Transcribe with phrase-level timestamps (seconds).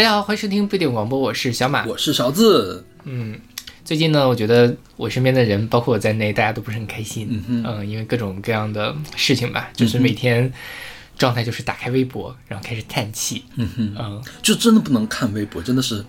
[0.00, 1.84] 大家好，欢迎收听不一定广播，我是小马。
[1.84, 2.82] 我是勺子。
[3.04, 3.38] 嗯，
[3.84, 7.28] 最近呢，我觉得我身边的人，包括我在内，大家都不是很开心。
[7.46, 10.50] 嗯嗯，因为各种各样的事情吧，就是每天
[11.18, 13.44] 状态就是打开微博，然后开始叹气。
[13.56, 16.02] 嗯哼，嗯，就真的不能看微博，真的是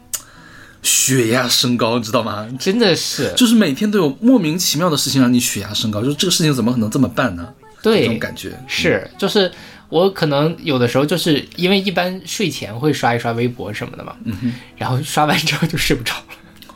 [0.81, 2.47] 血压升高，知道吗？
[2.57, 7.53] 真的是，就是每天都有莫名其妙的事情让你血压升高，就是这个事情怎么可能这么办呢？
[7.83, 9.51] 对这种感觉是，就是
[9.91, 16.23] 我可能有的时候就是因为一般睡前会刷一刷微博什么的嘛，嗯哼然后刷完之后就睡不着了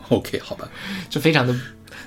[0.10, 0.70] ，OK，好吧。
[1.10, 1.58] 就非常的，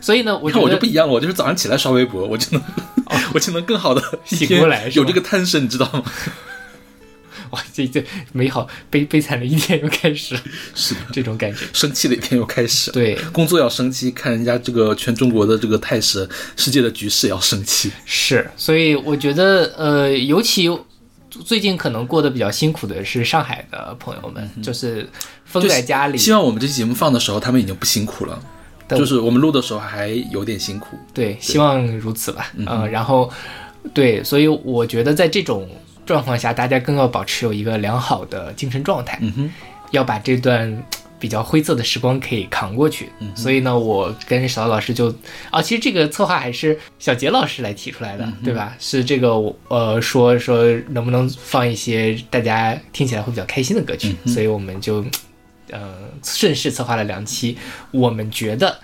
[0.01, 2.63] 所以呢，我看我就不一样了，我就是早上起来刷微博，我就能，
[3.33, 6.05] 我就能更好的醒过来有这个贪神，你知道吗？
[7.51, 10.41] 哇，这这美好悲悲惨的一天又开始了，
[10.75, 11.61] 是的，这种感觉。
[11.73, 12.91] 生气的一天又开始。
[12.91, 17.91] 对，工作要生气，看人家这个全中国的这个态势，世界的局势也要生气。
[18.05, 20.69] 是，所以我觉得，呃，尤其
[21.45, 25.09] 最近可能过得比较辛苦的是上海的朋友们，就是
[25.45, 26.19] 封在家里。
[26.19, 28.39] 希望我们这期节目放的时候，他们已经不辛苦了。
[28.91, 30.97] 就是我们录的时候还有点辛苦。
[31.13, 32.51] 对，希望如此吧。
[32.57, 33.31] 嗯、然后
[33.93, 35.69] 对，所以我觉得在这种
[36.07, 39.51] 状况下，大家更要保持有一个良好的精神状态，嗯哼，
[39.91, 40.85] 要把这段。
[41.19, 45.15] 比较灰色的时光可以扛过去，所以呢，我跟小老师就
[45.51, 48.77] 啊，其实这个策划还是小杰老师来提出来的，对吧？
[48.79, 55.05] 是这个我呃说说能不能放一些大家听起来会比较开心的歌曲，所以我们就
[55.71, 57.59] 呃顺势策划了两期，
[57.91, 58.79] 我们觉得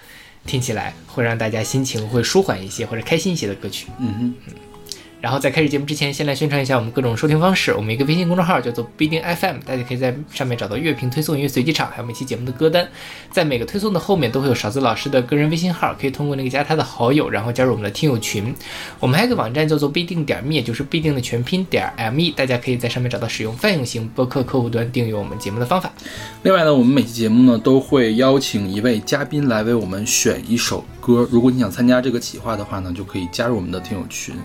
[0.45, 3.87] 听起来会让大家心情会舒缓一些或者开心一些的歌曲。
[3.99, 4.53] 嗯哼，
[5.25, 7.73] 然后在开始节目之前，先来宣传一下我们各种收听方式。
[7.73, 12.87] 我们一个微信公众号叫做不一定 FM，大家可以在上面找到乐评推送、音乐随机场，还有每期节目的歌单。
[13.31, 18.55] 在每个推送的后面都会有勺子老师的个人微信号，可以通过那个加他的好友，然后加入我们的听友群。
[19.01, 25.91] 我们还有个网站叫做必定点 me，也就是必定的全拼点 me，大家可以在上面找到使用泛用型播客客户端订阅我们节目的方法。
[26.43, 31.27] 另外呢，我们每期节目呢都会邀请一位嘉宾来为我们选一首歌。
[31.31, 34.37] 如果你想参加这个企划的话呢，就可以加入我们的听友群。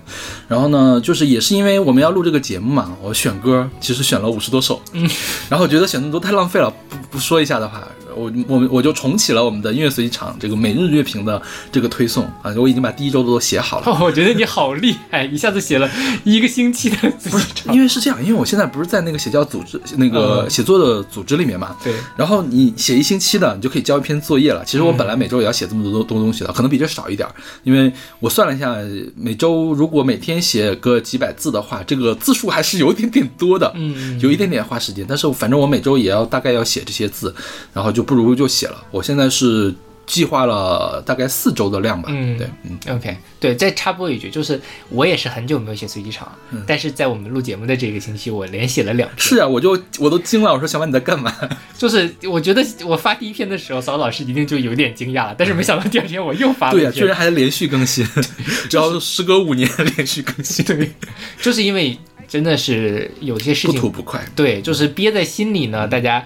[0.48, 5.10] 然后呢，就是也是因为我们要录这个节目嘛，我选歌其实选了五十多首，嗯，
[5.50, 13.86] 然后觉得选那么多太浪费了，不不说一下的话，我我们我就重启了我们的音乐随机场这个每日乐评的这个推送啊，我已经把第一周的都写好了。
[13.88, 15.90] 哦，我觉得你好厉害，一下子写了
[16.24, 17.74] 一个星期的自己唱。
[17.74, 24.64] 因为是这样，因为我现在不是在那个写教组织那个嗯写作的组织里面嘛，对，然后你写一星期的，你就可以交一篇作业了。
[24.66, 27.34] 其实我本来每周也要写这么多多东西的，可能比这少一点儿，
[27.64, 28.76] 因为我算了一下，
[29.16, 35.06] 每周如果每天写个几百字的话，这个字数还是有一点点多的，嗯，有一点点花时间。
[35.08, 37.34] 但是反正我每周也要大概要写这些字，
[37.74, 38.84] 然后就不如就写了。
[38.90, 39.72] 我现在是
[40.08, 42.96] 计划了大概四周的量吧，嗯对，嗯。
[42.96, 44.60] OK，对，再插播一句，就是
[44.90, 49.20] 我也是很久没有写随机场，但是在我们录节目的这个星期，我连写了两篇。
[49.20, 51.32] 是啊，我就我都惊了，我说小马你在干嘛？
[51.78, 57.04] 就是我觉得我发第一篇的时候，曹老师一定就有点惊讶了，但是没想到第二天我又发了对呀、一篇。
[57.04, 58.04] 居然还连续更新，
[58.68, 60.92] 只要时隔五年连续更新，对，
[61.40, 61.96] 就是因为
[62.28, 64.20] 真的是有些事情不情吐不快。
[64.36, 66.26] 对，就是憋在心里呢，大家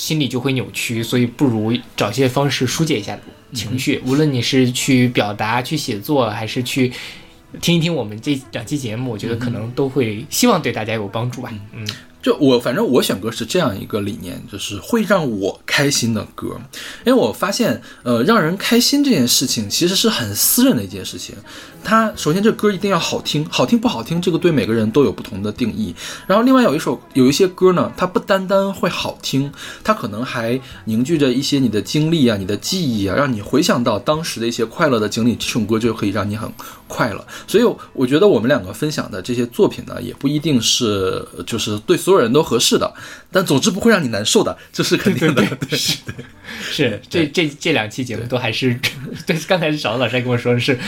[0.00, 3.20] 心里就会扭曲，所以不如找些方式疏解一下
[3.52, 4.02] 情绪。
[4.06, 6.90] 无论你是去表达、去写作，还是去
[7.60, 11.52] 听一听我们这两期节目，我觉得可能都会希望对大家有帮助吧。
[11.74, 11.86] 嗯，
[12.22, 16.58] 就我反正我选歌是这样一个理念，就是会让我开心的歌，
[17.04, 21.34] 因为我发现，呃，让人开心这件事情其实是很私人的一件事情。
[21.82, 25.94] 它首先这歌一定要好听，好听不好听，这个对每个人都有不同的定义。
[26.26, 29.50] 然后另外有一首有一些歌呢，它不单单会好听，
[29.82, 36.50] 它可能还凝聚着一些你的经历啊、你的记忆啊，让你回想到当时的一些快乐的经历，这首歌就可以让你很
[36.86, 37.26] 快乐。
[37.46, 42.92] 所以我觉得我们两个分享的这些作品呢，也不一定是就是对所有人都合适的，
[43.32, 45.44] 但总之不会让你难受的，这是肯定的。
[45.68, 45.98] 对 是
[46.70, 48.78] 是 这这这两期节目都还是
[49.26, 50.78] 对，刚才小老师还跟我说的是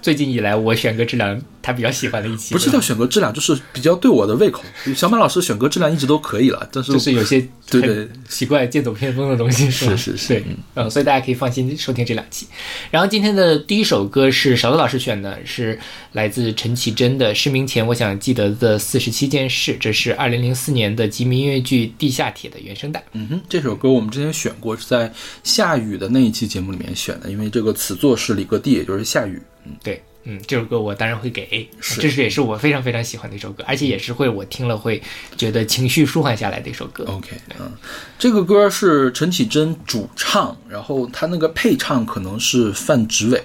[0.00, 4.62] 最近以来我选歌质量他比较喜欢的一期，不是叫选歌质量，就是比较对我的胃口。
[4.94, 12.46] 小马老师选歌质量一直都可以了，但是就是有些对对奇怪剑走偏锋的东西，吧是是是对，嗯，所以大家可以放心收听这两期。
[12.90, 15.78] 然后今天的第一首歌是勺子老师选的，是
[16.12, 23.04] 来自陈绮贞的《失明前我想记得的四十七件事》，这是二零零四年的吉米音乐剧《地下铁》的原声带。
[23.12, 25.12] 嗯哼，这首歌我们之前选过，是在
[25.44, 29.40] 下雨的那一期节目里面选的，因为这个词作是李格弟，也就是下雨。
[29.66, 32.00] 嗯对，嗯，这首歌我当然会给 A，是。
[32.00, 35.02] 这是也是我非常非常喜欢的一首歌，而且也是会我听了会
[35.36, 37.04] 觉得情绪舒缓下来的一首歌。
[37.08, 37.72] OK，嗯，
[38.18, 43.42] 这个歌是陈绮贞主唱，然后她那个配唱可能是范植伟，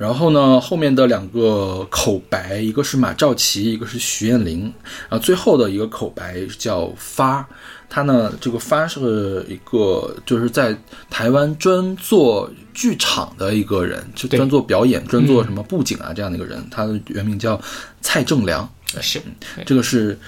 [0.00, 4.62] 然后呢后面的两个口白，一个是马兆琪，一个是徐艳玲，
[5.10, 7.46] 然后最后的一个口白叫发。
[7.86, 10.74] 他呢这个发是一个就是在
[11.10, 16.66] 台湾专做剧场的一个人，就专做表演、专做什么布景啊这样的一个人。
[16.70, 17.60] 他的原名叫
[18.00, 18.66] 蔡正良，
[19.02, 19.20] 是
[19.66, 20.18] 这个是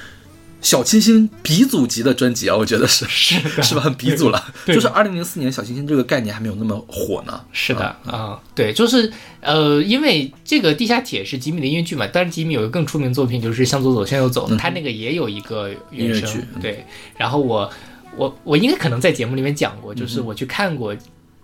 [0.62, 3.80] 小清新鼻祖级的专辑啊，我觉得是 是 是吧？
[3.82, 4.42] 很鼻祖了。
[4.66, 7.38] 就是二零零四年小清新这个概念还没有那么火呢。
[7.52, 16.86] 是的啊、对，就是呃，因为这个《地下铁》是吉米的音乐剧嘛，但是吉米有一个更出名的作品就是《向左走，向右走》，他那个也有一个原声音乐剧，嗯对。
[17.16, 17.68] 然后我
[18.16, 20.96] 我我应该可能在节目里面讲过，就是我去看过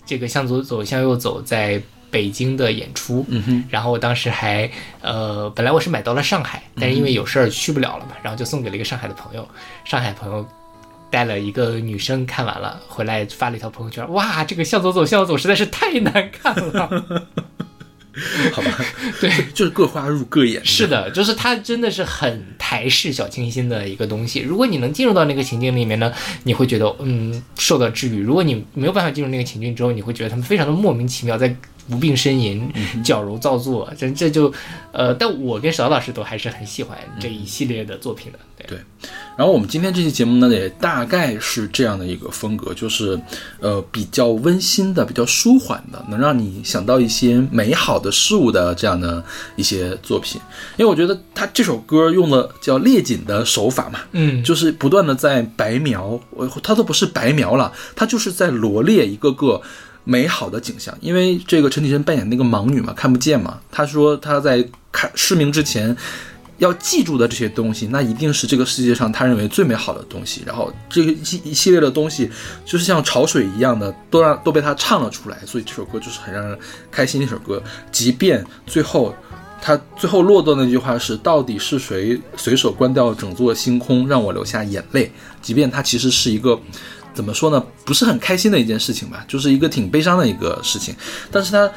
[0.06, 4.70] 这个《向左走，向右走》在北京的演出，嗯哼，然后我当时还
[5.00, 9.46] 呃，本来我是买到了上海，但是因为有事儿去不了了嘛，然后就送给了一个上海的朋友，
[9.84, 10.46] 上海朋友。
[11.10, 16.86] 带了一个女生看完了，回来发了一条朋友圈，哇，这个向左走，向左走实在是太难看了。
[18.52, 18.78] 好吧，
[19.18, 20.62] 对， 就是各花入各眼。
[20.62, 24.40] 是的，就是它真的是很台式小清新的一个东西。
[24.40, 26.12] 如果你能进入到那个情境里面呢，
[26.42, 31.56] 你会觉得嗯受到治愈；如果你没有办法进入那个情境之后，你会觉得他们非常的莫名其妙，在
[31.90, 32.70] 无病呻吟、
[33.02, 33.90] 矫揉造作。
[33.96, 34.52] 这这就
[34.92, 38.38] 呃，但我跟邵老师都还是很喜欢这一系列的作品的。
[38.56, 38.78] 对，对，
[39.36, 43.18] 然后我们今天这期节目呢，也大概是这样的一个风格，就是
[43.60, 49.22] 呃比较温馨的、比较舒缓的，能让你想到一些美好的事物的这样的
[49.54, 50.40] 一些作品。
[50.76, 59.62] 因为我觉得他这首歌用了叫列锦的手法嘛，嗯，就是不断的在白描，我他都不是白描了，他就是在罗列一个个
[60.08, 60.96] 美好的景象。
[61.00, 65.96] 因为这个陈绮贞扮演那个盲女嘛，看不见嘛，她说她在看失明之前。
[66.58, 70.42] 要记住的这些东西，那一定是这个世界上他认为最美好的东西。
[70.44, 72.28] 然后这一一系列的东西，
[72.64, 75.38] 就是像潮水一样的，都让都被他唱了出来。
[75.46, 76.58] 所以这首歌就是很让人
[76.90, 77.62] 开心的一首歌。
[77.92, 79.14] 即便最后
[79.62, 86.58] 他最后落到那句话是“到底是谁随手关掉整座星空，让我流下眼泪”，即便它其实是一个
[87.18, 90.94] 怎么说呢，不是很开心的一件事情吧，就是一个挺悲伤的一个事情，
[91.32, 91.68] 但是它。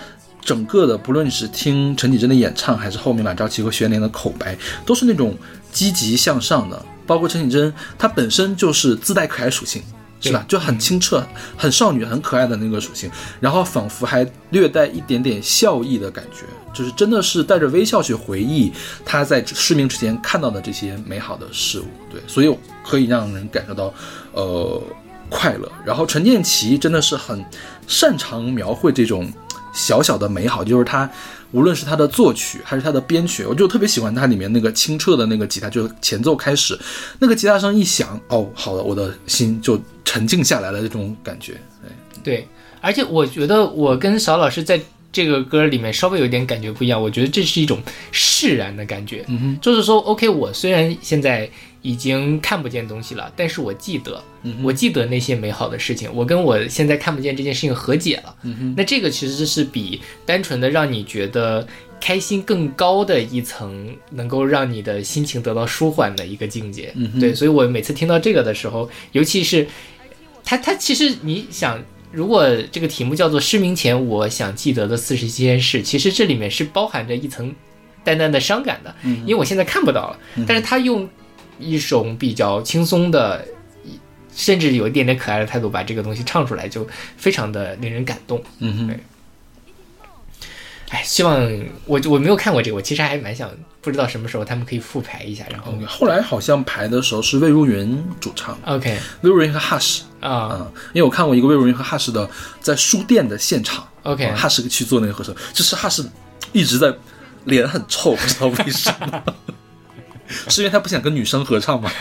[0.44, 4.58] 整个的，不论是听陈绮贞的演唱，还是后面马兆琪和徐莲的口白，
[4.88, 5.38] 都是那种
[5.72, 6.84] 积极向上的。
[7.06, 9.84] 包括陈绮贞，她本身就是自带可爱属性，
[10.20, 10.44] 是吧？
[10.48, 11.24] 就很清澈、
[11.56, 13.08] 很少女、很可爱的那个属性，
[13.40, 18.74] 然后仿佛还略带一点点笑意的感觉，就是真的是带着微笑去回忆
[19.06, 21.86] 她在失明之前看到的这些美好的事物。
[22.12, 23.94] 对，所以可以让人感受到，
[24.32, 24.82] 呃，
[25.32, 25.72] 快乐。
[25.84, 27.44] 然后陈建奇真的是很
[27.88, 29.28] 擅长描绘这种。
[29.74, 31.10] 小小的美好，就是他，
[31.52, 36.78] 无论是他的作曲还是他的编曲，我就特别喜欢他里面那个清澈的那个吉他，就是前奏开始，
[37.20, 41.54] 那个吉他声一响，哦，好了，我的心就沉静下来了，这种感觉。
[42.22, 42.46] 对，
[42.82, 44.78] 而且我觉得我跟小老师在
[45.10, 51.50] 这个歌里面稍微有点感觉不一样，我觉得这是一种释然的感觉，嗯哼，就是说，OK，我虽然现在
[51.82, 54.24] 已经看不见东西了，但是我记得，
[54.64, 58.36] 我记得那些美好的事情，我跟我现在看不见这件事情和解了。
[58.76, 61.68] 那这个其实是比单纯的让你觉得
[62.00, 66.92] 开心更高的一层，能够让你的心情得到舒缓的一个境界。
[66.96, 69.68] 嗯对，所以我每次听到这个的时候，尤其是
[70.44, 71.82] 它，它其实你想。
[72.14, 77.56] 如果这个题目叫做“失明前我想记得的四十七件事”，其实这里面是包含着一层
[78.04, 78.94] 淡淡的伤感的，
[79.26, 80.20] 因为我现在看不到了。
[80.46, 81.08] 但是他用
[81.62, 83.46] 一种比较轻松的，
[84.36, 88.44] 甚至有一点点可爱的态度把这个东西唱出来，就非常的令人感动。
[88.60, 89.00] 嗯哼，对。
[90.90, 91.40] 哎，希望
[91.86, 93.50] 我我没有看过这个，我其实还蛮想，
[93.80, 98.98] 不知道什么时候他们可以复排一下，然后后来好像排的时候是魏如云主唱，OK。
[99.22, 103.88] 魏如云和 Hush，啊、嗯，因为我看过一个魏如云和 Hush 的在书店的现场。
[104.04, 106.04] OK 哈士去做那个合声，就是哈士
[106.54, 106.92] 一直在
[107.46, 109.24] 脸很臭，不知道为什么，
[110.32, 111.92] 是因为他不想跟女生合唱吗？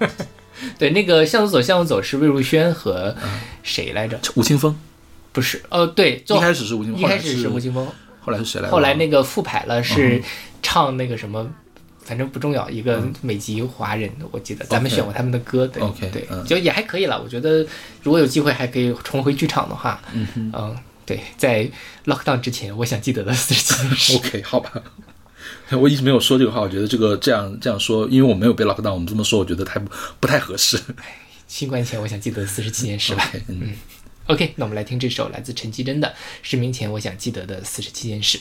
[0.78, 3.14] 对，那个向左走向右走是魏如萱和
[3.62, 4.18] 谁来着？
[4.34, 4.76] 吴青峰
[5.32, 7.86] 不是，呃，对，就一开始是吴青峰，一开始是吴青峰，
[8.20, 8.72] 后来是谁来着？
[8.72, 10.22] 后来那个复排了嗯是
[10.62, 11.50] 唱那个什么。
[12.04, 17.22] 反正不重要，一个美籍华人，我记得咱们选过他们的歌，对 OK，对嗯，就也还可以了。
[17.22, 17.64] 我觉得
[18.02, 20.76] 如果有机会还可以重回剧场的话，嗯嗯，
[21.06, 21.64] 对，在
[22.06, 24.16] lockdown 之前，我想记得的四十七。
[24.18, 24.72] OK，好吧。
[25.80, 30.78] 我一直没有说这个话，我觉得这个这样这样说，因为我没有被 lock down，我们这么说，我觉得太不不太合适。
[31.48, 33.32] 新冠前我想记得四十七件事吧。
[33.48, 33.72] 嗯
[34.26, 36.08] OK，那我们来听这首来自陈绮贞的
[36.42, 38.38] 《失明前我想记得的四十七件事》。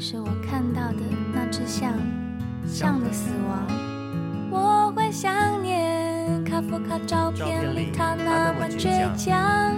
[0.00, 1.02] 念十岁时我看到的
[1.34, 1.92] 那只象，
[2.66, 3.66] 象的死亡。
[4.50, 9.69] 我会想念卡夫卡照片里他那么倔强。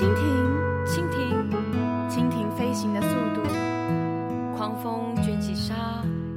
[0.00, 0.24] 蜻蜓，
[0.86, 1.28] 蜻蜓，
[2.08, 3.42] 蜻蜓飞行的速度，
[4.56, 5.74] 狂风卷起沙，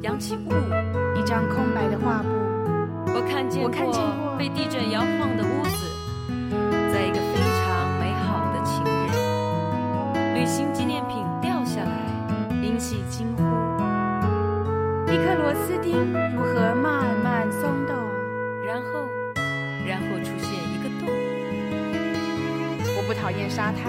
[0.01, 0.51] 扬起雾。
[1.17, 2.27] 一张空白的画布，
[3.15, 5.87] 我看见我看见过被地震摇晃的屋子，
[6.91, 11.95] 在一个非常美好的情人，旅行纪念品掉下来，
[12.61, 13.43] 引起惊呼。
[15.09, 15.95] 一颗螺丝钉
[16.35, 17.95] 如何慢慢松动？
[18.67, 19.07] 然后，
[19.87, 20.52] 然后出现
[23.23, 23.87] 讨厌沙滩，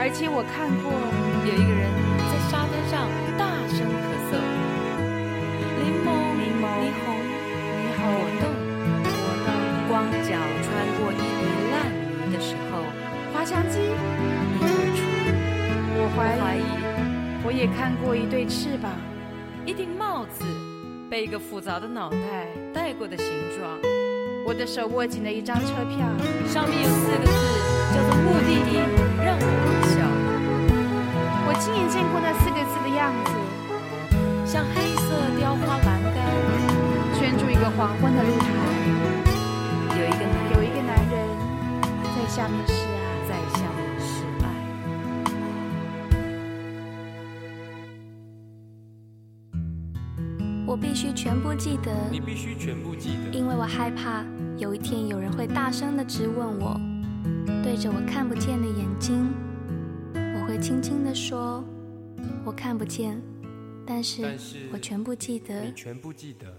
[0.00, 0.88] 而且我看过
[1.44, 1.92] 有一个人
[2.24, 3.04] 在沙滩上
[3.36, 4.40] 大声咳嗽。
[5.76, 6.08] 柠檬，
[6.40, 7.20] 柠檬霓虹，
[7.84, 8.08] 霓果虹
[8.40, 8.48] 冻，
[9.12, 9.12] 果
[9.44, 9.52] 冻、
[9.92, 11.84] 光脚穿过一堆烂
[12.24, 12.80] 泥的时候，
[13.34, 13.76] 滑翔机。
[13.76, 15.04] 一而出。
[15.98, 16.64] 我怀疑，怀疑
[17.44, 18.90] 我也看过一对翅膀。
[19.66, 20.46] 一顶帽子
[21.10, 23.26] 被一个复杂的脑袋戴过的形
[23.58, 23.78] 状，
[24.46, 26.06] 我的手握紧了一张车票，
[26.46, 27.34] 上面有四个字
[27.90, 28.78] 叫做目的地，
[29.18, 30.06] 让我微笑，
[31.50, 33.34] 我亲眼见过那四个字的样子，
[34.46, 36.22] 像黑色雕花栏杆，
[37.18, 38.46] 圈住一个黄昏的露台，
[39.98, 41.26] 有一个男有一个男人
[42.14, 42.86] 在下面示
[50.76, 54.22] 我必须全部记得，你必须全部记得，因为我害怕
[54.58, 56.78] 有一天有人会大声的质问我，
[57.62, 59.32] 对着我看不见的眼睛，
[60.12, 61.64] 我会轻轻的说，
[62.44, 63.18] 我看不见，
[63.86, 65.72] 但是但是我全部记得你。
[65.72, 66.54] 全部记得。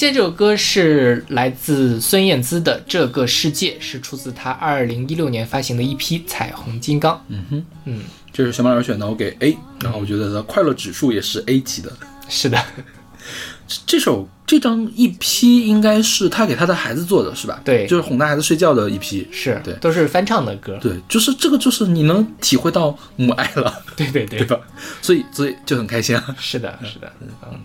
[0.00, 7.14] 现在这首歌是来自孙燕姿的《这个世界》，是出自她二零一六年发行的一批《彩虹金刚》。
[7.28, 8.00] 嗯哼，嗯，
[8.32, 11.92] 这是小马老师选的，我给 A，然后我觉得它快乐指数也是 A 级的。
[12.30, 12.58] 是的，
[13.84, 17.60] 这首这张一批应该是他给他的孩子做的，是吧？
[17.62, 19.28] 对就是哄他孩子睡觉的一批。
[19.30, 20.78] 是，对都是翻唱的歌。
[20.80, 24.58] 对，就是这个，就是你能体会到母爱了，对对对对吧？
[25.02, 26.34] 所以，所以就很开心啊。
[26.38, 27.12] 是的，是的，
[27.52, 27.60] 嗯。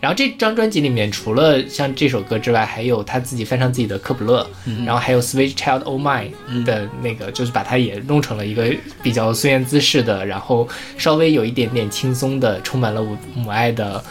[0.00, 4.48] 然后这张专辑里面，除了像这首歌之外，还有他自己翻唱自己的《科普勒》，
[4.86, 6.30] 然后还有《Switch Child O' Mine》
[6.64, 10.66] 的那个，就是把它也弄成了一个比较孙燕姿式的，然后
[10.96, 14.02] 稍微有一点点轻松的，充满了母母爱的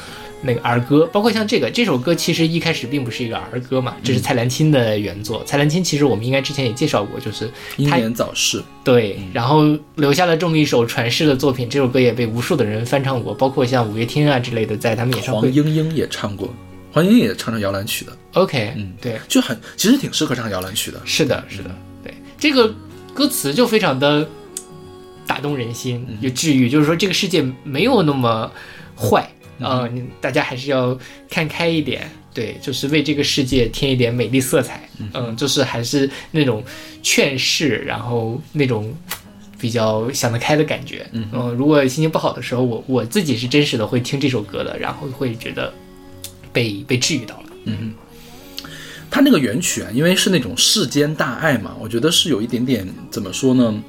[0.41, 1.05] 那个儿歌。
[1.11, 5.43] 包括像这个这首歌，其实一开始并不是一个儿歌嘛，这是蔡澜钦的原作。
[5.45, 11.69] 蔡澜钦其实我们应该之前也介绍过，就是英他年早逝，对，然后留下了这么一首传世的作品。
[11.69, 15.51] 这首歌也被无数的人翻唱过，包括像五月天啊之类的，在他们演唱会黄会。
[15.51, 16.53] 莺莺也唱过，
[16.91, 21.01] 黄莺莺也唱成摇篮曲的，OK，嗯对，就很其实挺适合唱摇篮曲的。
[21.05, 21.69] 是的，是的，
[22.03, 22.73] 对，这个
[23.13, 24.27] 歌词就非常的
[25.27, 26.69] 打动人心，嗯有治愈。
[26.69, 28.51] 就是说，这个世界没有那么
[28.97, 30.97] 坏，呃，你大家还是要
[31.29, 32.09] 看开一点。
[32.33, 34.87] 对，就是为这个世界添一点美丽色彩。
[35.13, 36.63] 嗯，就是还是那种
[37.01, 38.95] 劝世，然后那种
[39.59, 41.05] 比较想得开的感觉。
[41.11, 45.73] 嗯，如果心情不好的时候，我我自己是真实的会听这首歌的，然后会觉得
[46.53, 47.45] 被被治愈到了。
[47.65, 47.93] 嗯。
[49.11, 53.83] 他那个原曲啊，因为是那种世间大爱嘛，我觉得是有一点点怎么说呢，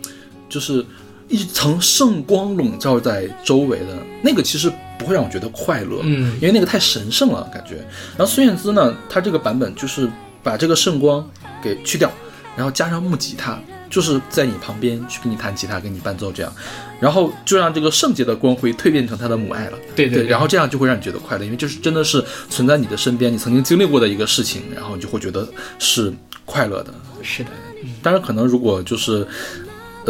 [0.48, 0.84] 就是
[1.28, 7.76] 一层圣光笼罩在周围的那个，其实不会让我觉得快乐，嗯因为那个太神圣了感觉。
[8.16, 10.06] 然后孙燕姿呢，她这个版本就是
[10.42, 11.26] 把这个圣光
[11.62, 12.12] 给去掉，
[12.54, 13.58] 然后加上木吉他，
[13.88, 16.52] 就是在你旁边去给你弹吉他，给你伴奏这样，
[17.00, 19.78] 然后就让这个圣洁的光辉蜕变成他的母爱了。
[19.96, 26.12] 对，对对对然后这样就会让你觉得快乐，因为就是真的是存在你的身边，你曾经经历过的一个事情，然后你就会觉得是
[26.44, 26.92] 快乐的。
[27.22, 27.50] 是的，
[28.02, 29.26] 当然，可能如果就是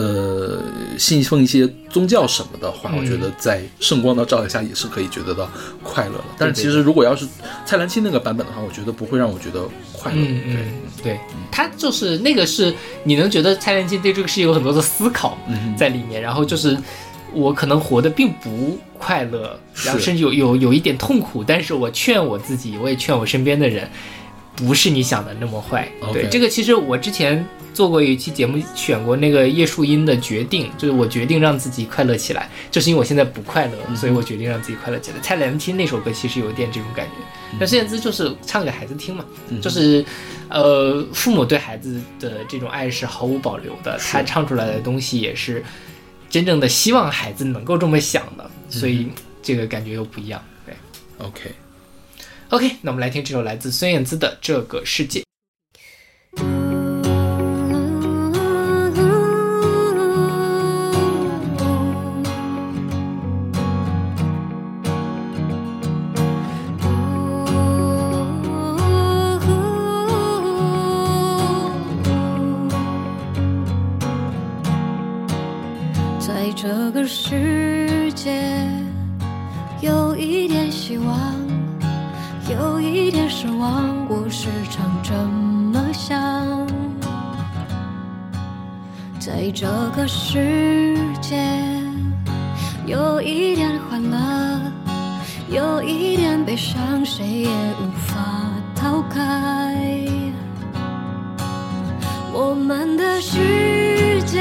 [0.00, 0.62] 呃
[0.98, 5.48] 信奉一些宗教什么的话，嗯我觉得在圣光的照耀下也是可以觉得到
[5.82, 6.24] 快乐的。
[6.38, 7.26] 但是其实如果要是
[7.66, 10.18] 蔡澜清那个版本的话，我觉得不会让我觉得快乐。
[10.20, 10.56] 嗯嗯，
[11.02, 15.76] 对，他就是那个是你能觉得蔡澜清对这个世界有很多的思考嗯。
[15.76, 16.76] 在里面，然后就是
[17.32, 23.88] 我可能活得并不快乐，然后甚至有有有一点痛苦，但是我劝我自己，我也劝我身边的人，
[24.60, 25.88] 不是你想的那么坏。
[26.12, 35.18] 对，这个其实我之前做过一期节目，选过那个叶树英的《决定》，就是我决定让自己快乐起来，就是因为我现在不快乐，所以我决定让自己快乐起来。
[35.20, 37.12] 蔡澜钦那首歌其实有点这种感觉，
[37.58, 39.24] 但孙燕姿就是唱给孩子听嘛，
[39.62, 40.04] 就是
[40.48, 45.64] 呃，父母对孩子的这种爱是毫无保留的，他唱出来的东西也是
[46.28, 49.08] 真正的希望孩子能够这么想的，所以
[49.42, 50.42] 这个感觉又不一样。
[50.66, 50.74] 对。
[51.18, 51.52] OK，
[52.50, 55.20] ，OK，那我们来听这首来自孙燕姿的《这个世界》。
[76.20, 78.42] 在这个世界，
[79.80, 81.39] 有一点希望，
[83.10, 86.64] 一点失望，我时常这么想。
[89.18, 91.36] 在这个世界，
[92.86, 94.16] 有一点欢乐，
[95.48, 98.14] 有一点悲伤，谁也无法
[98.76, 99.74] 逃开。
[102.32, 104.40] 我们的世界，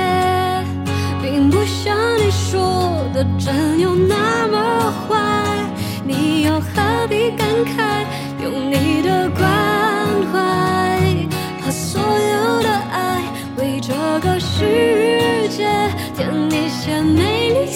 [1.24, 5.58] 并不像你说的真有那么坏，
[6.06, 8.06] 你又何必感慨？
[8.42, 9.42] 用你的关
[10.32, 10.38] 怀
[11.62, 13.22] 和所有的爱，
[13.58, 15.68] 为这个世界
[16.16, 17.68] 添一些美丽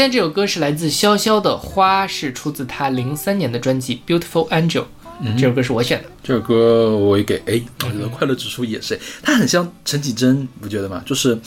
[0.00, 4.84] 现在这首歌是来自潇潇的《花》，是出自他零三年的专辑《Beautiful Angel》。
[5.38, 6.08] 这首歌是我选的。
[6.22, 11.02] 这首歌我也给 A，我觉得快乐指数也是 A，它很像陈绮贞，不觉得吗？
[11.04, 11.38] 就是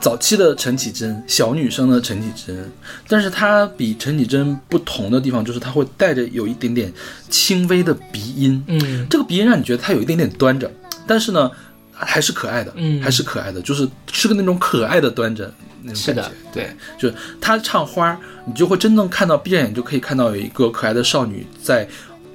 [0.00, 2.70] 早期的陈绮贞，小女生的陈绮贞，
[3.08, 6.92] 但是她比陈绮贞不同的地方就是她会带着有一点点
[7.28, 10.70] 轻微的鼻音，嗯，这个鼻音让你觉得她有一点点端着，
[11.08, 11.50] 但是呢
[11.90, 15.52] 还是可爱的，嗯还是可爱的，就是是个那种可爱的端着
[15.86, 21.88] 那种是感觉的，对，就是他唱花，你就会真正看到，闭着眼就可以看到有一个可爱的少女在，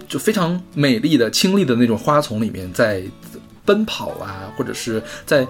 [0.07, 3.03] 就非常美丽的、清丽的那种花丛里面在
[3.65, 5.45] 奔跑啊，或者是在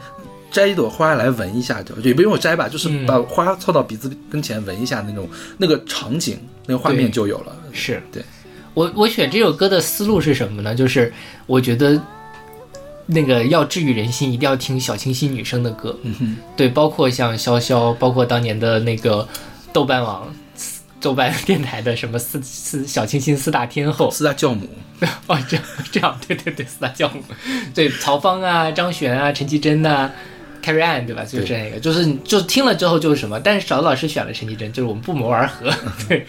[0.51, 7.55] 摘一朵花来闻一下，就也不用摘吧，就是嗯把花凑到鼻子跟前闻一下那种那个场景、那个画面就有了。
[7.71, 8.21] 是对
[8.73, 10.75] 我我选这首歌的思路是什么呢？
[10.75, 11.11] 就是
[11.45, 12.01] 我觉得
[13.11, 15.95] 那个要治愈人心，一定要听小清新女生的歌。
[16.55, 19.27] 对，包括像潇潇，包括当年的那个
[19.73, 20.33] 豆瓣网、
[21.01, 24.67] 豆瓣电台的什么四四小清新四大天后，四大教母，
[25.27, 27.21] 哦，这样这样，对对对，四大教母，
[27.73, 30.09] 对，曹芳啊、张悬啊、陈绮贞呐、
[30.63, 31.25] Carrie Ann 对吧？
[31.25, 35.73] 就是这个，就是就听了之后就是什么，但是小老师选了陈绮贞，就是我们不谋而合，
[36.07, 36.25] 对。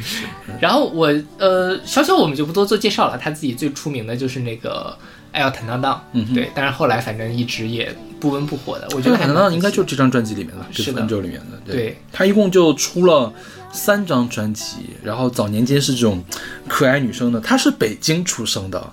[0.60, 1.06] 然后我
[1.38, 4.96] 呃，潇潇我们就不多做介绍了，他自己最出名的就是那个
[5.32, 11.58] 爱要坦荡荡，嗯对，但是后来反正一直也不温不火的，我觉得坦荡荡应该就这张专辑里面的，是的 Angel 里面的。
[11.64, 13.32] 对，他一共就出了
[13.72, 16.22] 三张专辑，然后早年间是这种
[16.68, 18.92] 可爱女生的，她是北京出生的，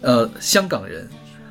[0.00, 1.08] 呃，香港人。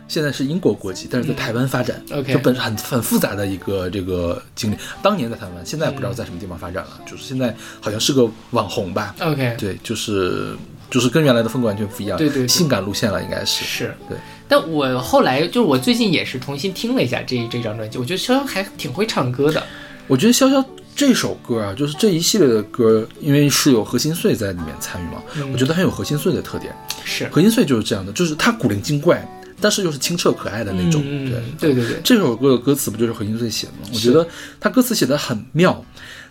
[0.08, 4.76] 现在是英国国籍，但是在台湾发展，嗯 OK 就本很很复杂的一个这个经历。
[5.02, 10.54] 当年在台湾，现在不知道在什么地方发展了，就是现在好像是个网红吧，OK，对，就是
[10.92, 14.18] 就是跟原来的风格完全不一样，对对对性感路线了，应该是，是对。
[14.48, 19.64] 但我后来就是我最近也是重新听了一下这这张专辑，我觉得潇潇还挺会唱歌的。
[20.08, 25.24] 我觉得潇潇这首歌啊，就是这一系列的歌，因为是有何心碎在里面参与嘛，
[25.54, 26.76] 我觉得很有何心碎的特点。
[27.06, 29.26] 是，何心碎就是这样的，就是它古灵精怪，
[29.62, 31.02] 但是又是清澈可爱的那种。
[31.06, 33.90] 嗯对，对对对，这首歌的歌词不就是何心碎写的吗？
[33.94, 34.28] 我觉得
[34.60, 35.82] 他歌词写的很妙，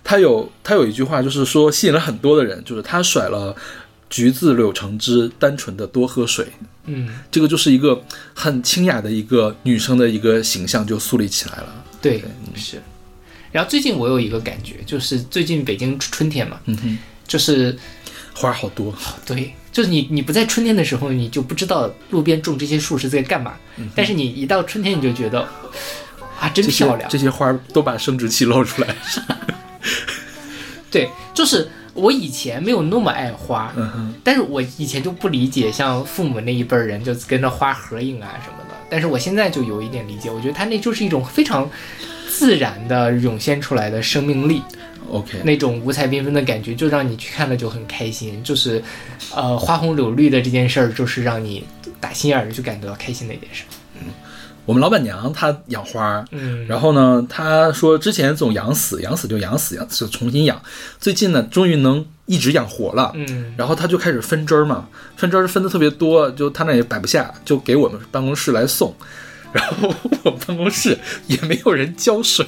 [0.05, 3.57] 他有他有一句话就是说吸引了很多的人，就是他甩了
[4.11, 6.49] 橘子柳橙汁，单纯的多喝水。
[6.85, 11.85] 嗯，这个就是一个很清雅的一个女生的一个形象就树立起来了。
[12.03, 12.23] 对
[12.55, 12.83] 是。
[13.53, 17.77] 然后最近我有一个感觉，就是最近北京春天嘛，嗯哼，就是
[18.35, 18.95] 花好多，
[19.27, 23.55] 对，就是你你不在春天的时候，你就不知道路边种这些树是在干嘛，
[23.95, 25.41] 但是你一到春天，你就觉得
[26.39, 27.09] 啊，真这些漂亮。
[27.11, 28.97] 这些花都把生殖器露出来。
[30.91, 33.75] 对，就是我以前没有那么爱花，
[34.23, 38.77] 但是我以前就不理解，像父母那一辈儿人就跟着花合影啊什么的。
[38.89, 41.69] 但是我现在就有一点理解，我觉得它那就是一种非常
[42.29, 44.63] 自然的涌现出来的生命力
[45.11, 48.43] ，OK，那种五彩缤纷的感觉，就让你去看了就很开心。
[48.43, 48.83] 就是，
[49.35, 51.65] 呃，花红柳绿的这件事儿，就是让你
[52.01, 53.63] 打心眼儿就感觉到开心的一件事。
[54.71, 60.63] 我们老板娘她养花，嗯，然后呢，她说之前总养死，养死就养死，养死就重新养。
[61.01, 63.11] 最近呢，终于能一直养活了。
[63.17, 68.95] 嗯然后她就开始分枝儿嘛，分枝儿分的特别多，就她那也摆不下，就给我们办公室来送。
[69.53, 72.47] 然后我们办公室也没有人浇水，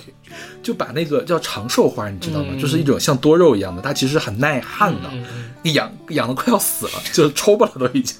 [0.62, 2.50] 就把那个叫长寿花，你知道吗？
[2.52, 5.10] 嗯就是一种像多肉一样的，它其实很耐旱的，
[5.72, 8.16] 养养的快要死了，就是抽巴了都已经。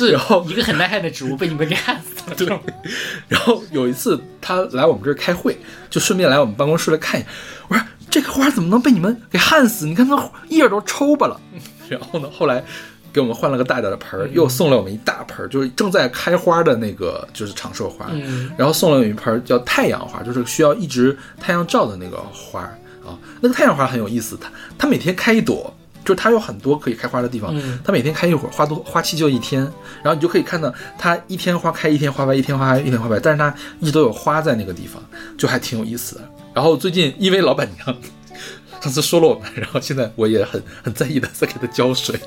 [0.00, 2.36] 就是然后一个很耐旱的植物被你们给旱死了。
[2.36, 2.46] 对，
[3.28, 5.58] 然后有一次他来我们这儿开会，
[5.88, 7.28] 就顺便来我们办公室来看一眼。
[7.68, 9.86] 我说这个花怎么能被你们给旱死？
[9.86, 11.40] 你看它叶儿都抽巴了。
[11.88, 12.64] 然后呢，后来
[13.12, 22.60] 给我们换了个大点的盆儿，又送了我们一大盆儿，就是正在开花的那个就是长寿花，嗯然后送了我们一盆儿叫太阳花，就是需要一直太阳照的那个花
[23.04, 23.18] 啊。
[23.40, 25.74] 那个太阳花很有意思，它它每天开一朵。
[26.04, 29.62] 就是它有很多可以开花的地方，嗯它每天开一会儿，花多花期就一天，
[30.02, 35.02] 然后你就可以看到它一天花开，一天花白，一天花开，一天花白，但是它一直都有花在那个地方，
[35.36, 36.22] 就还挺有意思的。
[36.54, 37.96] 然后最近因为老板娘
[38.80, 42.18] 上次说了我们，然后现在我也很很在意的在给它浇水。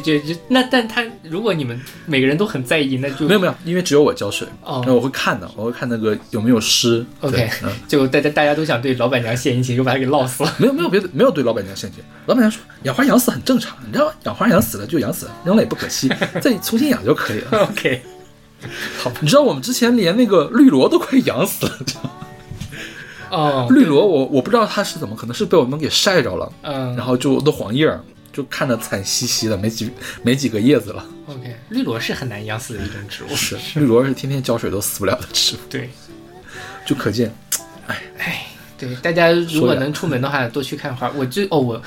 [0.00, 7.04] 就就那，但他如果你们每个人都很在意，那就没有没有，因为只有我浇水，哦那我会看的，我会看那个有没有湿。
[7.20, 10.54] OK，对 嗯，就大家大家都想对老板娘献殷勤，就把他给涝死了。
[10.58, 12.04] 没有没有别的，没有对老板娘献殷勤。
[12.26, 16.08] 老板娘说养花养死很正常，你知道养花养死了就养死了，扔了也不可惜，
[16.40, 17.64] 再重新养就可以了。
[17.68, 18.00] OK，
[18.98, 22.10] 好你知道我们之前连那个绿萝都快养死了，知道吗
[23.30, 27.98] 哦，绿萝我我不知道它是怎么，可能是被我们给晒着了，嗯，然后就都黄叶儿，
[28.32, 29.90] 就看着惨兮兮的，没几
[30.22, 31.04] 没几个叶子了。
[31.26, 33.36] OK，绿萝是很难养死的一种植物。
[33.36, 35.90] 是绿萝是天天浇水都死不了的植物，对，
[36.86, 37.32] 就可见
[37.86, 38.46] 哎，
[38.78, 41.10] 对，大家如果能出门的话，多去看花。
[41.14, 41.82] 我就哦，我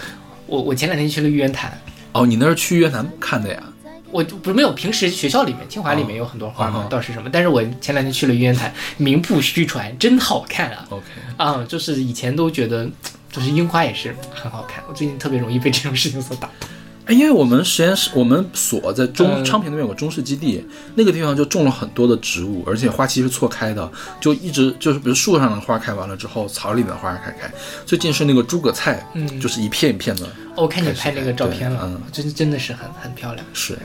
[0.45, 1.77] 我我前两天去了玉渊潭，
[2.13, 3.63] 哦，你那是去玉渊潭看的呀？
[4.11, 7.29] 我就不是没有，平时学校里面，清华里面有很多花嘛，哦倒是什么。
[7.29, 11.05] 但是我前两天去了玉渊潭，名不虚传，真好看啊！OK，
[11.35, 12.89] 啊、就是以前都觉得，
[13.35, 14.81] 就是樱花也是很好看。
[14.87, 16.69] 我最近特别容易被这种事情所打动。
[17.07, 27.51] 哎，因为我们实验室，我们所在中嗯昌平那边有个中式基地，那个地方就种了很多的植物，而且花期是错开的，就一直就是比如树上的花开完了之后，草里面的花开开。
[27.85, 33.45] 最近是那个诸葛菜，嗯就是一片一片的，哦我看你拍那个照片了，嗯真真的是很很漂亮。
[33.53, 33.77] 是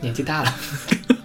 [0.00, 0.54] 年纪大了，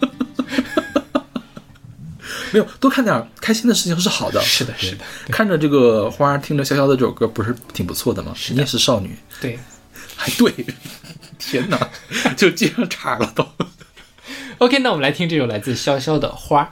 [2.52, 4.42] 没有多看点开心的事情是好的。
[4.42, 8.34] 是的，是的，看着这个花，听着潇潇的这首歌，不是挺不错的吗？
[8.50, 9.60] 你也是少女，对。
[10.16, 10.54] 还对，
[11.40, 11.90] 天哪，
[12.38, 13.44] 就接上茬了都。
[14.60, 16.64] OK，那我们来听这首来自潇潇的《花》。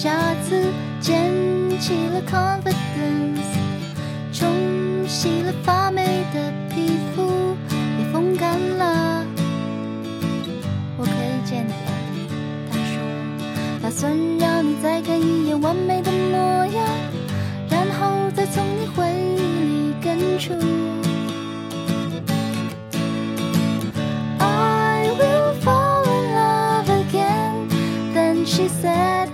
[0.00, 1.28] 下次，捡
[1.80, 3.42] 起了 confidence，
[4.32, 4.48] 冲
[5.08, 7.56] 洗了发霉的皮肤，
[7.98, 9.26] 也风干了。
[10.96, 11.90] 我可以见你了，
[12.70, 13.02] 他说。
[13.82, 16.84] 打算让你再看一眼完美的模样，
[17.68, 19.04] 然后再从你回
[19.36, 20.54] 忆里根除。
[24.38, 27.68] I will fall in love again,
[28.14, 29.28] then she said，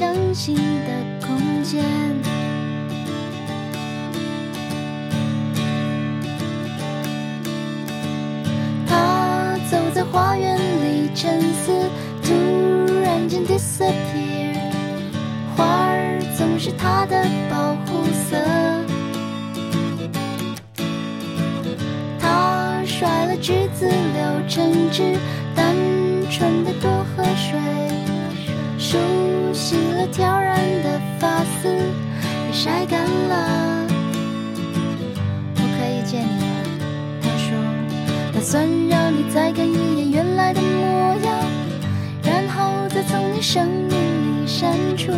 [0.00, 1.84] 相信的空间。
[8.88, 11.90] 他走在花园里沉思，
[12.22, 12.32] 突
[13.02, 14.56] 然间 disappear。
[15.54, 18.38] 花儿总是他的保护色。
[22.18, 25.18] 他甩了橘子，留橙汁，
[25.54, 25.76] 单
[26.30, 27.58] 纯的多喝水，
[29.52, 33.86] 洗了挑染的发丝，也晒干了。
[35.56, 36.80] 我可以见你了，
[37.22, 37.48] 他说，
[38.32, 41.34] 打算让你再看一眼原来的模样，
[42.22, 45.12] 然后再从你生命里删除。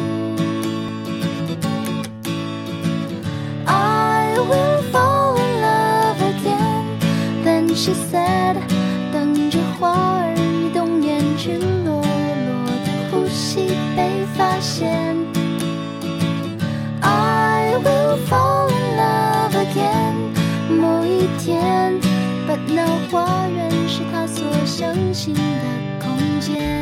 [3.65, 6.85] I will fall in love again,
[7.45, 8.57] then she said，
[17.03, 20.15] I will fall in love again，
[20.69, 22.01] 某一天
[22.49, 25.41] ，But now 花园是他所相信的
[26.01, 26.82] 空间。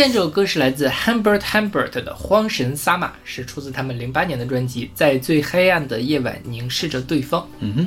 [0.00, 7.42] 现在这首歌是来自 Humbert Humbert 的《荒神撒玛》，是出自他们零八年的专辑《在最黑暗的夜晚凝视着对方》。
[7.58, 7.86] 嗯哼，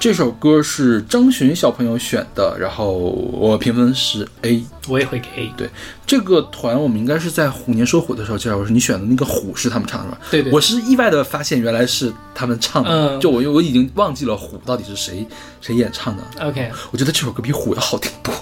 [0.00, 4.64] 这首歌是张巡小朋友选的，然后我评分是 A。
[4.88, 5.52] 我也会给 A。
[5.58, 5.68] 对，
[6.06, 10.20] 这个团我们应该是在虎年说虎的时候介绍我说你选的那个虎是他们唱的是吧？
[10.30, 15.28] 对对我是意外的发现原来是他们唱的，嗯就我我已经忘记了虎到底是谁
[15.60, 16.22] 谁演唱的。
[16.40, 18.40] OK，我觉得这首歌比虎要好听多了，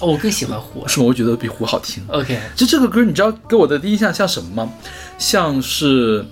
[0.00, 0.86] 哦我更喜欢湖。
[0.86, 1.06] 是吗？
[1.06, 2.04] 我觉得比湖好听。
[2.08, 4.72] OK，就这个歌，你知道给我的第一印象像什么吗？
[5.18, 6.24] 像是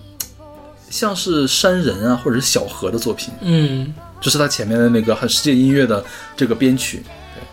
[0.91, 6.05] 像是山人啊，或者是小河的作品，嗯，就是他前面的那个很世界音乐的
[6.37, 7.03] 这个编曲。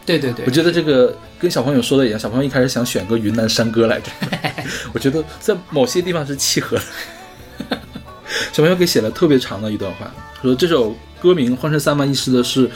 [0.06, 4.12] 对对对，我觉得这个跟小朋友说的一样，小朋友一开始想选个云南山歌来着，
[4.94, 6.84] 我觉得在某些地方是契合的。
[8.52, 12.70] 小朋友给写了特别长的一段话，说这首歌名《换成三万》意思的是，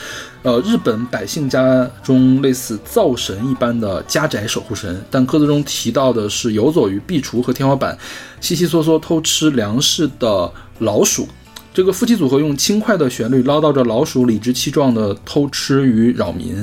[0.43, 7.97] 呃，日本百姓家中类似灶神一般的家宅守护神，但歌词中提到的是游走于壁橱和天花板，
[8.39, 11.27] 悉悉嗦嗦偷吃粮食的老鼠。
[11.75, 16.55] 这个夫妻组合用轻快的旋律唠叨着老鼠理直气壮的偷吃与扰民，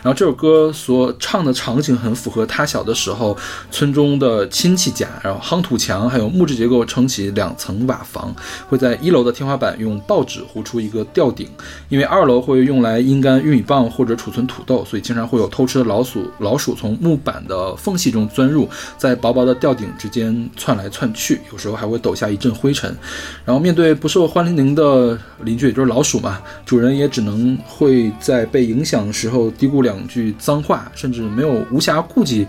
[0.00, 3.36] 然后这首歌所唱的场景很符合他小的时候
[3.72, 8.32] 村中的亲戚家，然后夯土墙还有木质结构撑起两层瓦房，
[8.68, 11.48] 会在一楼的天花板用报纸糊出一个吊顶，
[11.88, 22.96] 因为二楼会用来阴干玉米棒或者储存土豆，所以经常会有偷吃的老鼠老鼠从木板的缝隙中钻入，在薄薄的吊顶之间窜来窜去，有时候还会抖下一阵灰尘。
[23.44, 32.46] 然后面对不受欢迎您的邻居，也就是老鼠嘛，主人也只能会在被影响的时候嘀咕两句脏话，甚至没有无暇顾及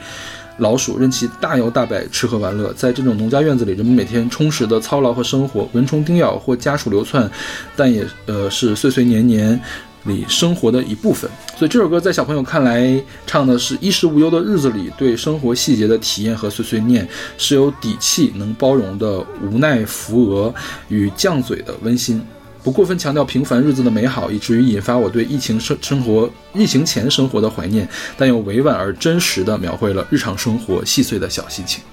[0.57, 2.71] 老鼠，任其大摇大摆吃喝玩乐。
[2.73, 7.29] 在这种农家院子里，人们每天充实的操劳和生活，蚊虫叮咬或家鼠流窜，
[7.75, 9.59] 但也呃是岁岁年年。
[10.05, 20.53] 里生活的一部分，所以这首歌在小朋友看来，唱的是衣食无忧的日子里对生活细节的体验和碎碎念，是有底气、能包容的无奈扶额
[20.89, 22.21] 与犟嘴的温馨，
[22.63, 27.87] 不过分强调平凡日子的美好，以至于引发我对疫情生生活、疫情前生活的怀念，
[28.17, 31.83] 但又委婉而真实的描绘了日常生活细碎的小心情。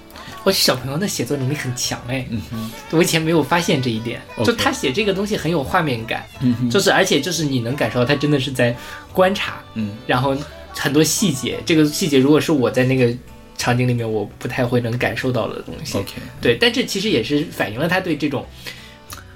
[0.43, 4.21] 我小朋友的写作能力很强哎，嗯，我以前没有发现这一点。
[4.43, 8.75] 就他写这个东西很有画面感，嗯，就是而且就是你能感受到他真的是在
[9.11, 9.97] 观察，嗯。
[10.07, 10.35] 然后
[10.73, 13.13] 很多细节，这个细节如果是我在那个
[13.57, 15.99] 场景里面，我不太会能感受到的东西。
[16.41, 18.45] 对，但这其实也是反映了他对这种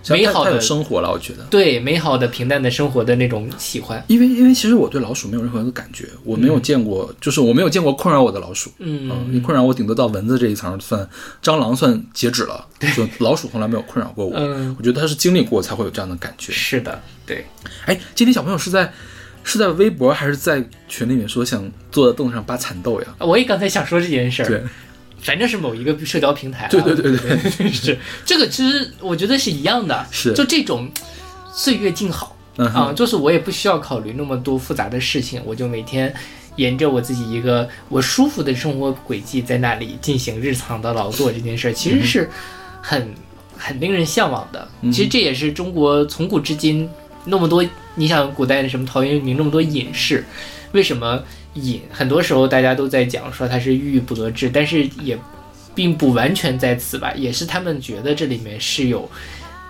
[0.09, 1.43] 美好的生活了，我觉得。
[1.49, 4.03] 对美好的平淡的生活的那种喜欢。
[4.07, 8.71] 因为因为其实我对老鼠没有任何的感觉，我没有见过，就是我没有见过困扰我的老鼠。
[8.79, 11.07] 嗯，嗯，困扰我顶多到蚊子这一层算，
[11.41, 14.33] 蟑螂算截止了，就老鼠从来没有困扰过我。
[14.35, 16.51] 嗯我觉得他是经历过才会有这样的感觉。
[16.51, 17.45] 是的，对，
[17.85, 18.91] 哎，今天小朋友是在
[19.43, 23.07] 是在微博还是在群里面说想坐在凳子上扒蚕豆呀？
[23.19, 24.47] 我也刚才想说这件事儿。
[24.47, 24.63] 对，
[25.23, 26.69] 反正是某一个社交平台、啊。
[26.69, 30.89] 对对对对对，是这个，其实我觉得是一样的，是就这种
[31.53, 36.13] 岁月静好嗯啊，就是我也不需要考虑那么多复杂的事情，我就每天
[36.57, 42.29] 沿着我自己一个我舒服的生活轨迹，在那里进行日常的劳作这件事儿，其实是
[42.81, 43.11] 很
[43.57, 44.67] 很令人向往的。
[44.81, 46.87] 嗯其实这也是中国从古至今
[47.25, 47.65] 那么多，
[47.95, 50.23] 你想古代的什么陶渊明那么多隐士，
[50.73, 51.81] 为什么隐？
[51.91, 55.17] 很多时候大家都在讲说他是郁郁不得志，但是也
[55.75, 59.09] 并不完全在此吧，也是他们觉得这里面是有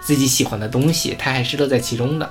[0.01, 2.29] 自己喜欢的东西，他还是乐在其中的。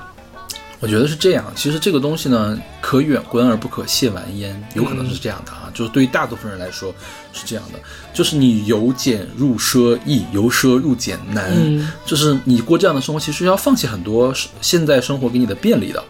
[0.81, 1.45] 我觉得是这样。
[1.55, 5.71] 其实这个东西呢，可远观而不可亵玩焉，有可能是这样的啊。
[5.73, 6.93] 就是对于大多数人来说
[7.33, 7.79] 是这样的，
[8.13, 11.53] 就是你由俭入奢易，由奢入俭难。
[11.55, 16.03] 嗯就是你过这样的生活，其实要放弃很多现在生活给你的便利的。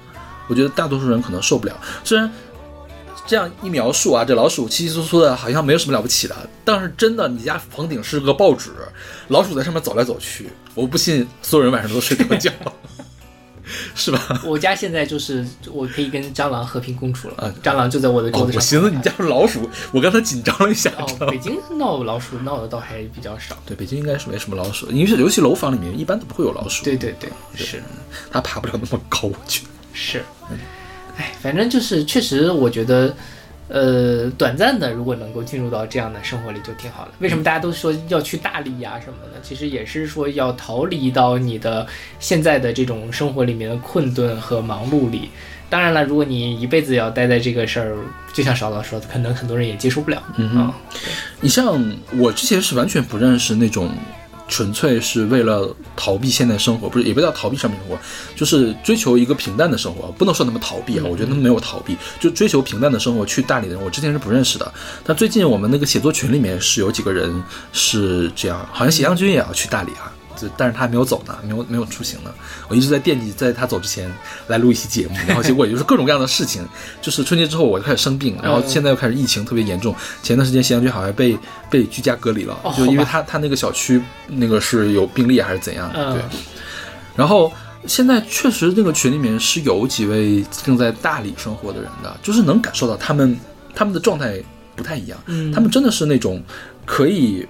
[0.49, 1.79] 我觉得大多数人可能受不了。
[2.03, 2.31] 虽然
[3.27, 8.71] 这样一描述啊，这老鼠稀稀疏疏的，好像没有什么了不起的，但是真的，你家房顶是个报纸，
[9.29, 12.51] 老鼠在上面走来走去，我不信所有人晚上都睡不着觉，
[13.95, 14.43] 是吧？
[14.45, 18.61] 我家现在就是我可以跟蟑螂和平共处了，啊蟑螂就在我的桌哦，子上。
[18.61, 20.91] 我寻思你家是老鼠，我刚才紧张了一下。
[21.31, 23.57] 北京闹老鼠闹的倒还比较少。
[23.65, 27.83] 对，北京应该是没什么老鼠，因为尤其楼房里面一般都不会有老鼠，对对对，是
[28.31, 29.69] 它爬不了那么高，我觉得。
[29.95, 30.25] 是，
[31.17, 33.15] 哎，反正就是确实，我觉得，
[33.69, 37.11] 呃，短暂的如果能够进入到这样的生活里就挺好的。
[37.19, 39.41] 为什么大家都说要去大理呀、什么的？
[39.43, 41.87] 其实也是说要逃离到你的
[42.19, 45.31] 现在的这种生活里面的困顿和忙碌里。
[45.69, 47.97] 当然了，如果你一辈子要待在这个事儿，
[48.33, 50.23] 就像少导说的，可能很多人也接受不了。
[50.37, 50.75] 嗯啊，
[51.41, 51.83] 你像
[52.19, 53.91] 我之前是完全不认识那种
[54.53, 57.99] 纯粹是为了逃避现代生活，不是也不叫逃避上面生活，
[58.37, 64.75] 就是追求一个平淡的生活，不能说他们逃避啊，我觉得他们没有逃避，就追求平淡的生活去大理的人，我之前是不认识的。
[65.03, 67.43] 但最近我们那个写作群里面是有几个人
[67.73, 70.13] 是这样，好像斜阳君也要去大理啊。
[70.43, 72.33] 就但是他还没有走呢，没有没有出行呢。
[72.69, 74.13] 我一直在惦记，在他走之前
[74.49, 76.67] 来录一期节目，然后结果也就是各种各样的事情。
[77.01, 79.95] 就是春节之后我就开始生病，然后现在又开始疫情特别严重。
[80.23, 81.39] 前段时间西阳君好像被
[81.71, 86.23] 被居家隔离了，哦就因为他他那个小区那个是有病例还是怎样对。
[87.15, 87.53] 然后
[87.87, 93.39] 现在确实那个群里面是有几位正在大理生活的人的，就是能感受到他们
[93.75, 94.43] 他们的状态
[94.75, 96.43] 不太一样，嗯他们真的是那种
[96.87, 97.47] 可以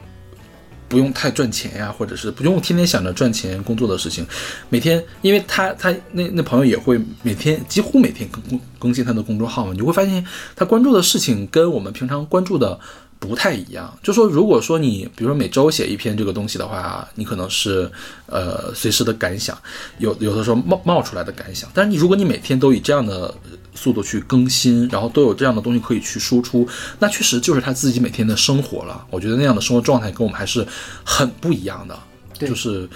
[0.93, 4.27] 不用太赚钱呀，或者是不用天天想着赚钱工作的事情，
[4.69, 10.23] 每天，因为他他那那朋友也会每天几乎每天更更更新他的公众号嘛，你会发现
[10.55, 12.79] 他关注的事情跟我们平常关注的
[13.19, 13.91] 不太一样。
[14.03, 17.91] 就说如果说你比如说每周写一篇这个东西的话，你可能是
[18.27, 19.57] 呃随时的感想，
[19.97, 23.35] 有有的时候冒冒出来的感想，但是你如果你每天都以这样的
[23.75, 26.69] 速度去更新，然后都有这样的东西可以去输出，
[26.99, 29.07] 那确实就是他自己每天的生活了。
[29.11, 30.67] 我觉得那样的生活状态跟我们还是
[31.05, 31.99] 很不一样的，
[32.39, 32.89] 对就是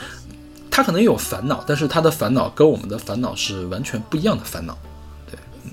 [0.70, 4.76] 他可能也有烦恼，但是他的烦恼跟我们的烦恼是完全不一样的烦恼。
[5.30, 5.72] 对，嗯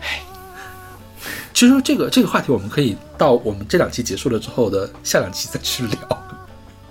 [0.00, 0.22] 唉，
[1.54, 6.24] 其实这个这个话题我们可以到我们这两期结束了之后的下两期再去聊。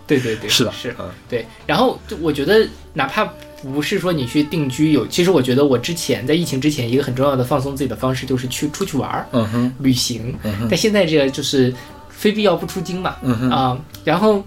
[0.08, 1.46] 对对对，是的是嗯对。
[1.66, 3.26] 然后就我觉得，哪怕
[3.62, 10.34] 不是说你去定居有，其实我觉得我之前在疫情之前，一个很重要的放松自己的方式就是去出去玩儿、嗯哼，旅行。
[10.44, 11.74] 嗯哼，但现在这个就是
[12.10, 14.44] 非必要不出京嘛，嗯哼，啊，然后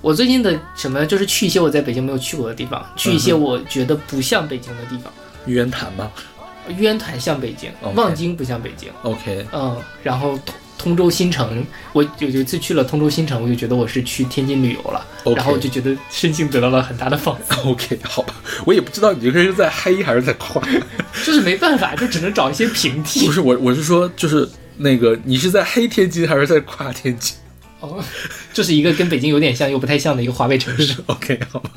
[0.00, 5.12] 我最近的什么就是去一些我在北京没有去过的地方，去一些我觉得不像北京的地方。
[5.46, 6.10] 玉渊潭吗
[6.68, 8.88] 玉渊潭像北京望京不像北京。
[9.02, 10.38] ？OK，嗯，然后
[10.82, 15.06] 通通州新城，我有有一次去了通州新城，我就觉得我是去天津旅游了
[15.36, 18.34] 然后我就觉得身心得到了很大的放松， OK，好吧，
[18.66, 20.60] 我也不知道你这个是在黑还是在夸。
[21.24, 23.32] 就是没办法，就只能找一些平替不。
[23.32, 27.36] 是我，我是说，就是那个你是在黑天津还是在夸天津
[27.78, 28.02] 哦，
[28.52, 31.00] 就是一个跟北京有点像又不太像的一个华北城市。
[31.06, 31.70] OK，好吧。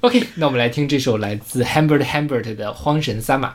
[0.00, 3.48] OK，那我们来听这首来自 Hambert Hambert 的《荒神撒玛》。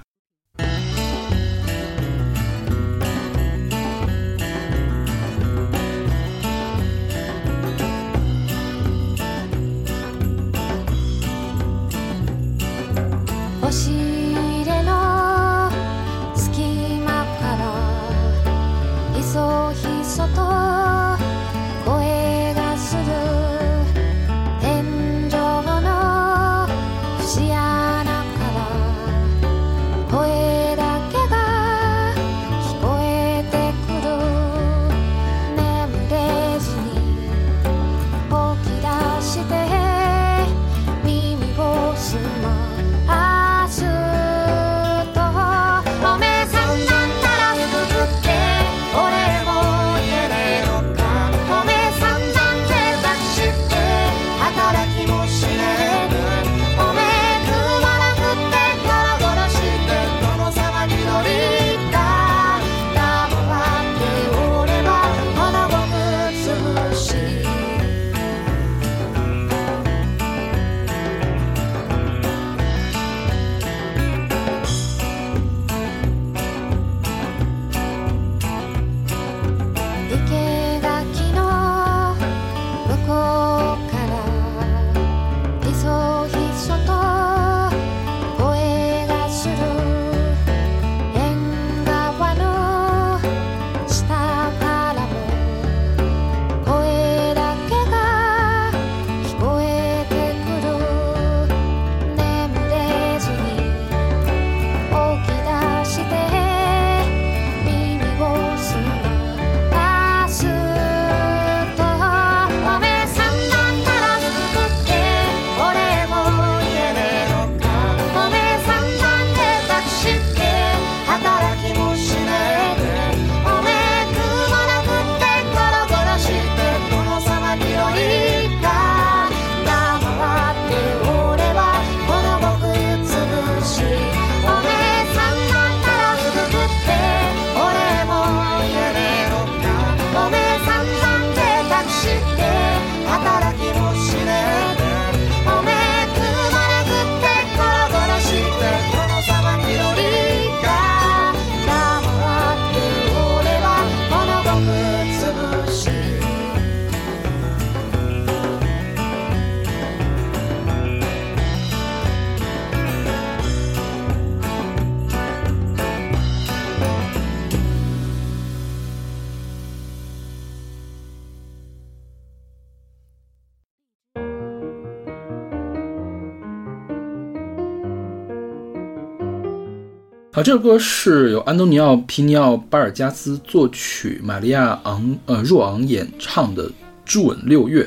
[180.40, 186.70] 啊，这首歌是由安东尼奥·皮尼奥·巴尔加斯作曲，玛利亚昂呃若昂演唱的
[187.04, 187.84] 《祝吻六月》。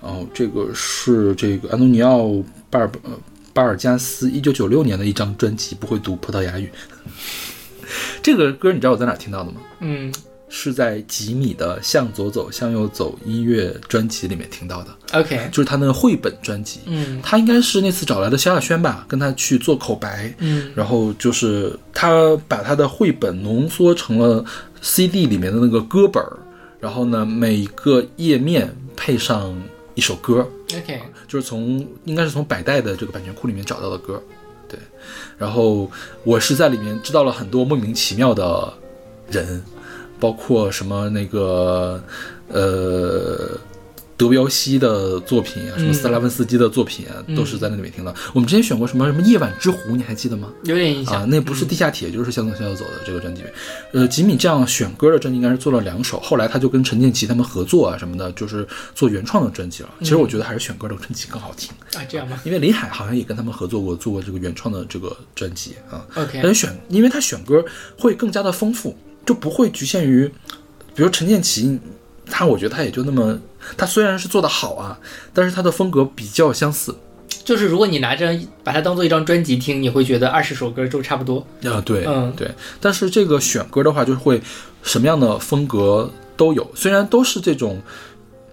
[0.00, 2.22] 哦，这个是这个安东尼奥·
[2.68, 3.10] 巴尔呃
[3.52, 6.68] 巴尔加斯一九九六年的一张专辑，不会读葡萄牙语。
[8.20, 9.60] 这个歌你知道我在哪听到的吗？
[9.78, 10.12] 嗯
[10.54, 16.80] 是在吉米的《向左走，向右走》音乐专辑里面听到的，，OK，就是他那个绘本专辑。
[16.84, 17.18] 嗯。
[17.22, 20.70] 他应该是那次找来的萧亚轩吧，跟他去做口白，嗯。
[20.74, 24.44] 然后就是他把他的绘本浓缩成了
[24.82, 26.36] CD 里面的那个歌本儿，
[26.78, 29.58] 然后呢，每一个页面配上
[29.94, 30.46] 一首歌
[30.76, 34.22] ，，OK，就是从应该是从百代的这个版权库里面找到的歌，
[34.68, 34.78] 对。
[35.38, 35.90] 然后
[36.24, 38.70] 我是在里面知道了很多莫名其妙的
[39.30, 39.62] 人，
[40.22, 42.00] 包括什么那个
[42.46, 43.58] 呃
[44.16, 48.14] 德彪西的作品啊，什么嗯斯拉文斯基的作品啊，都是在那里面听到。
[48.32, 50.48] 我们之前选过什么什么夜晚之湖，你还记得吗？
[50.62, 53.42] 有点印啊象，，那不是地下铁，就是向左向右走的这个专辑。
[53.92, 58.64] 呃，吉米这样选歌的专辑应该是做了两首，后来他就跟陈建奇他们合作啊什么的，就是
[58.94, 59.88] 做原创的专辑了。
[60.02, 66.06] 其实我觉得还是选歌的专辑更好听，啊，这样吗因为林海好像也跟他们合作过，做过这个原创的这个专辑啊。
[66.14, 67.64] ？OK，但是选，因为他选歌
[67.98, 70.26] 会更加的丰富，就不会局限于，
[70.94, 71.78] 比如陈建奇，
[72.26, 73.38] 他我觉得他也就那么，
[73.76, 74.98] 他虽然是做的好啊，
[75.32, 76.94] 但是他的风格比较相似。
[77.44, 81.44] 就是如果你拿着把它当做一张专辑听，你会觉得二十首歌就差不多。
[81.64, 82.48] 啊，对，嗯对，
[82.80, 84.40] 但是这个选歌的话，就是会
[84.82, 87.82] 什么样的风格都有，虽然都是这种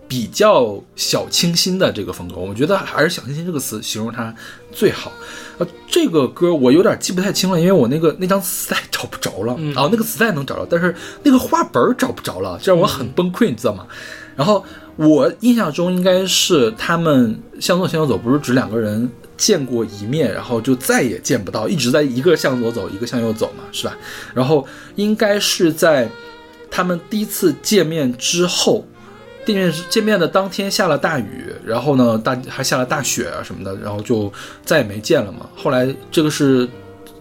[0.07, 4.33] 比较小清新的这个风格，我觉得还是“小清新”这个词形容它
[4.71, 5.11] 最好。
[5.57, 13.85] 呃，这个歌我有点记不太清了，因为我那个那张磁带找不着了，嗯哦，那个磁带能找着，但是那个画本儿找不着了，这让我很崩溃，你知道吗？
[14.37, 14.63] 然后
[14.95, 23.97] 我印象中应该是他们向左向右走，不是指两个人见过一面，然后就再也见不到，一直在一个向左走，一个向右走嘛，是吧？
[24.33, 24.65] 然后
[24.95, 26.09] 应该是在
[26.71, 28.85] 他们第一次见面之后，
[29.53, 34.31] 见面见面的当天下了大雨，然后呢大还下了大雪啊什么的，然后就
[34.63, 35.49] 再也没见了嘛。
[35.55, 36.67] 后来这个是。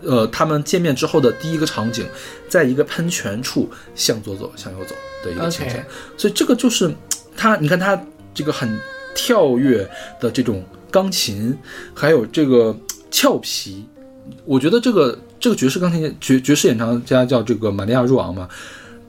[0.00, 2.06] 呃，他们见面之后的第一个场景，
[2.48, 5.74] 在一个喷泉处向左走，向右走的一个情景
[6.16, 6.88] 所以这个就是
[7.36, 8.00] 他，你看他
[8.32, 8.78] 这个很
[9.12, 9.78] 跳跃
[10.20, 11.58] 的这种钢琴，
[11.96, 12.74] 还有这个
[13.10, 13.84] 俏皮，
[14.44, 18.48] 我觉得这个这个爵士钢琴爵爵士演唱家叫这个玛利亚若昂嘛，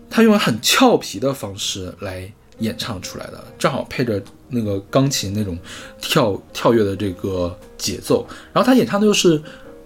[0.09, 5.57] 他用很俏皮的方式来演唱出来的，正好配着那个钢琴那种
[6.01, 9.41] 跳跳跃的这个节奏，然后他演唱的又是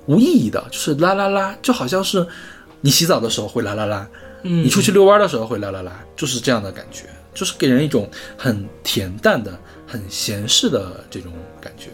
[0.05, 2.25] 无意义的，就是啦啦啦，就好像是
[2.81, 4.07] 你洗澡的时候会啦啦啦，
[4.43, 9.57] 嗯你出去遛弯的时候会啦啦啦，就是这样的感觉，就是给人一种很恬淡的、
[9.87, 11.89] 很闲适的这种感觉。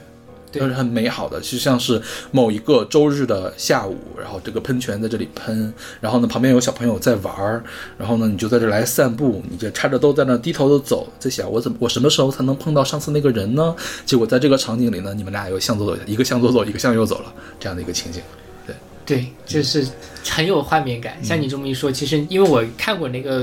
[0.51, 7.63] 对就是很美好的，就像是某一个周日的下午，然后这个喷泉在这里喷，然后呢旁边有小朋友在玩儿，
[7.97, 13.75] 然后呢你就在这来散步，你就插着兜在那低头的走，在想我怎么我什么时候才能碰到上次那个人呢？
[14.05, 18.21] 结果在这个场景里呢，你们俩又向左走，一个向左走，一个向右走了，这样的一个情景。
[18.65, 18.75] 对
[19.05, 19.87] 对，就是
[20.29, 21.17] 很有画面感。
[21.23, 23.41] 像你这么一说，其实因为我看过那个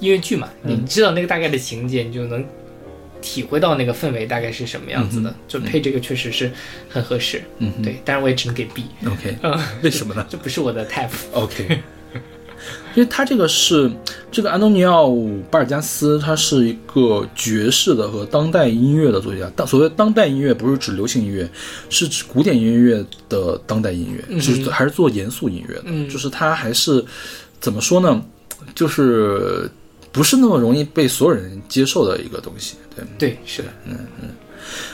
[0.00, 2.44] 音乐剧嘛，嗯你知道那个大概的情节，你就能
[3.20, 5.30] 体会到那个氛围大概是什么样子的。
[5.30, 6.50] 嗯就配这个确实是
[6.88, 7.42] 很合适。
[7.58, 10.26] 嗯对，当然我也只能给 B，，OK，嗯， 为什么呢？
[10.28, 11.08] 这不是我的 type。
[11.32, 11.80] OK，
[12.94, 13.90] 因为他这个是
[14.30, 15.08] 这个安东尼奥·
[15.50, 19.50] 巴尔加斯，他是一个爵士的和当代音乐的作曲家。
[19.56, 21.48] 当所谓当代音乐，不是指流行音乐，
[21.88, 25.84] 是指古典音乐的当代音乐，嗯是还是做严肃音乐的。
[25.86, 27.04] 嗯就是他还是
[27.60, 28.22] 怎么说呢？
[28.74, 29.70] 就是
[30.12, 32.76] 不是那么容易被所有人接受的一个东西。
[32.94, 34.28] 对，对，是的，嗯嗯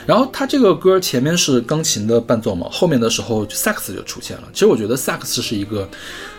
[0.05, 4.43] 然后他这个歌前面是钢琴的伴奏嘛，后面的时候萨克斯就出现了。
[4.53, 5.89] 其实我觉得萨克斯是一个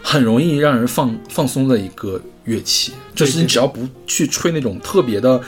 [0.00, 5.38] 很容易让人放放松的一个乐器，就是你只要不去吹那种特别的、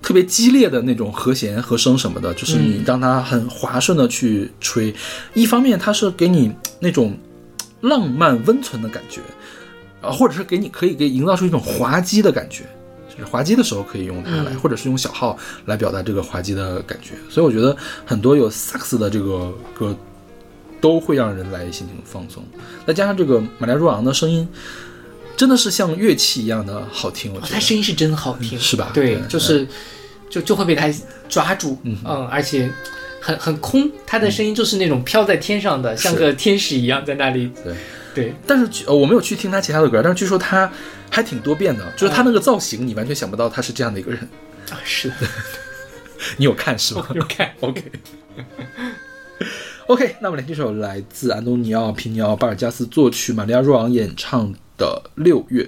[0.00, 4.94] 特别激烈的那种和弦、和声什么的，就是你让它很滑顺的去吹，
[5.34, 7.18] 一方面它是给你那种
[7.80, 9.20] 浪漫温存的感觉，
[10.02, 12.64] 啊，或者是给你可以给营造出一种滑稽的感觉。
[13.08, 17.10] 就是滑稽的时候可以用它来，嗯或者是用小号来表达这个滑稽的感觉。
[17.28, 17.76] 所以我觉得
[18.06, 19.94] 很多有萨克斯的这个歌
[20.80, 22.42] 都会让人来心情放松，
[22.86, 24.48] 再加上这个玛丽亚·若昂的声音，
[25.36, 27.30] 真的是像乐器一样的好听。
[27.34, 29.68] 我哦觉得他声音是真好听，是吧对对，就是
[30.30, 30.90] 就就会被他
[31.28, 32.72] 抓住，嗯嗯，而且
[33.22, 37.48] 很很空，他的声音就是那种飘在天上的，像个天使一样在那里。
[37.62, 37.74] 对
[38.14, 40.70] 对，但是据呃我没有去听他其他的歌，但是据说他
[41.08, 44.20] 还挺多变的，就是他那个造型，你完全想不到他是这样的一个人。
[44.70, 45.14] 啊，是的，
[46.36, 47.08] 你有看是吧？
[47.14, 47.50] 有看。
[47.60, 47.82] OK。
[49.86, 55.64] OK，那我们来这首来自安东尼奥·皮尼奥·巴尔加斯作曲、玛利亚·若昂演唱的《六月》。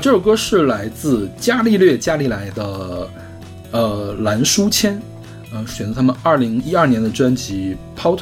[0.00, 3.06] 好，这首歌是来自伽利略·伽利莱的
[3.70, 4.98] 呃蓝书签，
[5.52, 8.16] 呃，选择他们二零一二年的专辑《Portal》。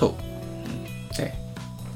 [1.17, 1.31] 对，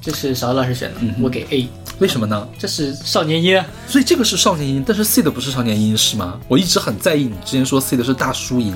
[0.01, 1.69] 这是勺子老师选的，嗯我给 A。
[1.99, 2.49] 为什么呢？
[2.57, 6.39] 这是少年音啊，所以这个是少年音，但是 C 的不是少年音是吗？
[6.47, 8.73] 我一直很在意你之前说 C 的是大叔音，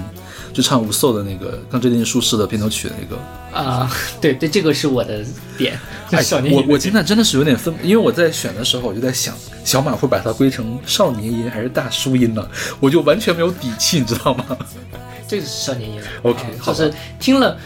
[0.57, 3.21] 就唱无色的那个《钢之炼金术士》的片头曲的那个。
[3.53, 3.91] 啊、
[4.23, 5.23] 对对，这个是我的
[5.59, 5.79] 点，
[6.11, 9.35] 哎 少年音我我现在真的是有点分，因为我在选的时候我就在想，
[9.67, 12.49] 小马会把它归成少年音还是大叔音呢？
[12.81, 14.57] 我就完全没有底气，你知道吗？
[15.29, 16.01] 这个是少年音。
[16.23, 16.91] OK，就是
[17.21, 17.59] 听了，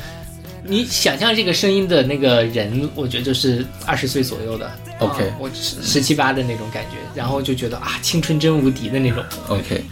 [0.65, 4.69] 你想象这个声音的那个人，我觉得就是二十岁左右的。
[5.01, 9.25] OK 啊我十十七八的那种感觉，然后就觉得啊，青春真无敌的那种。
[9.49, 9.83] OK，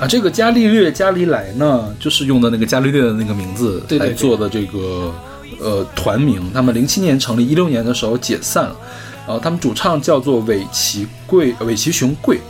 [0.00, 5.12] 啊，这个伽利略伽利莱呢，就是用的那个伽利略的那个名字来做的这个
[5.60, 6.50] 呃团名。
[6.54, 8.76] 他们零七年成立，一六年的时候解散了。
[9.26, 12.40] 然后他们主唱叫做尾崎贵，呃尾崎雄贵。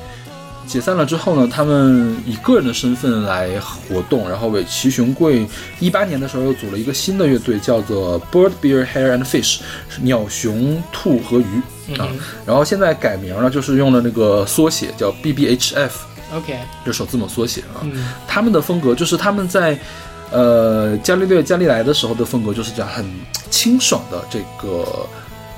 [0.65, 4.31] 解散了之后呢，他们以个人的身份来活动。
[4.31, 5.45] 然后尾崎雄贵
[5.81, 12.07] 一八年的时候又组了一个新的乐队，叫做 Bird Bear, Hare and Fish，是鸟熊兔和鱼啊。
[12.47, 15.91] 然后现在改名了，就是用了那个缩写叫 BBHF。
[16.33, 17.83] OK，这首字母缩写啊。
[17.83, 19.79] 嗯他们的风格就是他们在
[20.31, 23.05] 呃伽利略伽利莱的时候的风格就是这样很
[23.51, 25.07] 清爽的这个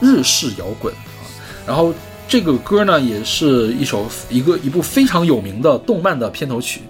[0.01, 1.20] 日式摇滚啊。
[1.66, 1.93] 然后
[2.27, 6.81] 这个歌呢也是一首一个一部非常有名的动漫的片头曲。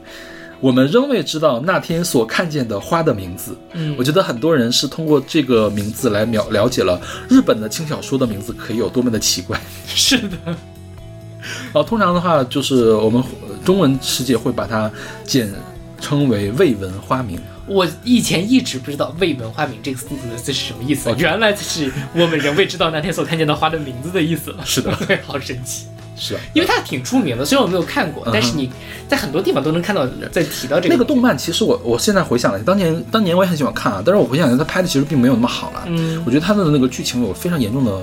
[0.61, 3.59] 我们仍未知道那天所看见的花的名字。
[3.73, 9.61] 嗯我觉得很多人是通过这个名字来了了解了日本的轻小说的名字可以有多么的奇怪。
[9.89, 14.91] 是的，然后通常的话，就是我们呃中文世界会把它
[15.25, 15.53] 简
[16.01, 17.41] 称为未闻花名。
[17.67, 24.65] 我以前一直不知道“未闻花名”这个四个字是什么意思原来是我们仍未知道那天所看见的花的名字的意思了。
[24.67, 25.87] 是的 对，好神奇。
[26.15, 28.71] 是啊，因为它挺出名的，虽然我没有看过，但是你
[29.09, 35.85] 在很多地方都能看到在提到这个那个动漫，其实我我现在回想了，当年当年我也很喜欢看啊，但是我回想一下，它拍的其实并没有那么好了。
[35.87, 38.01] 嗯我觉得它的那个剧情有非常严重的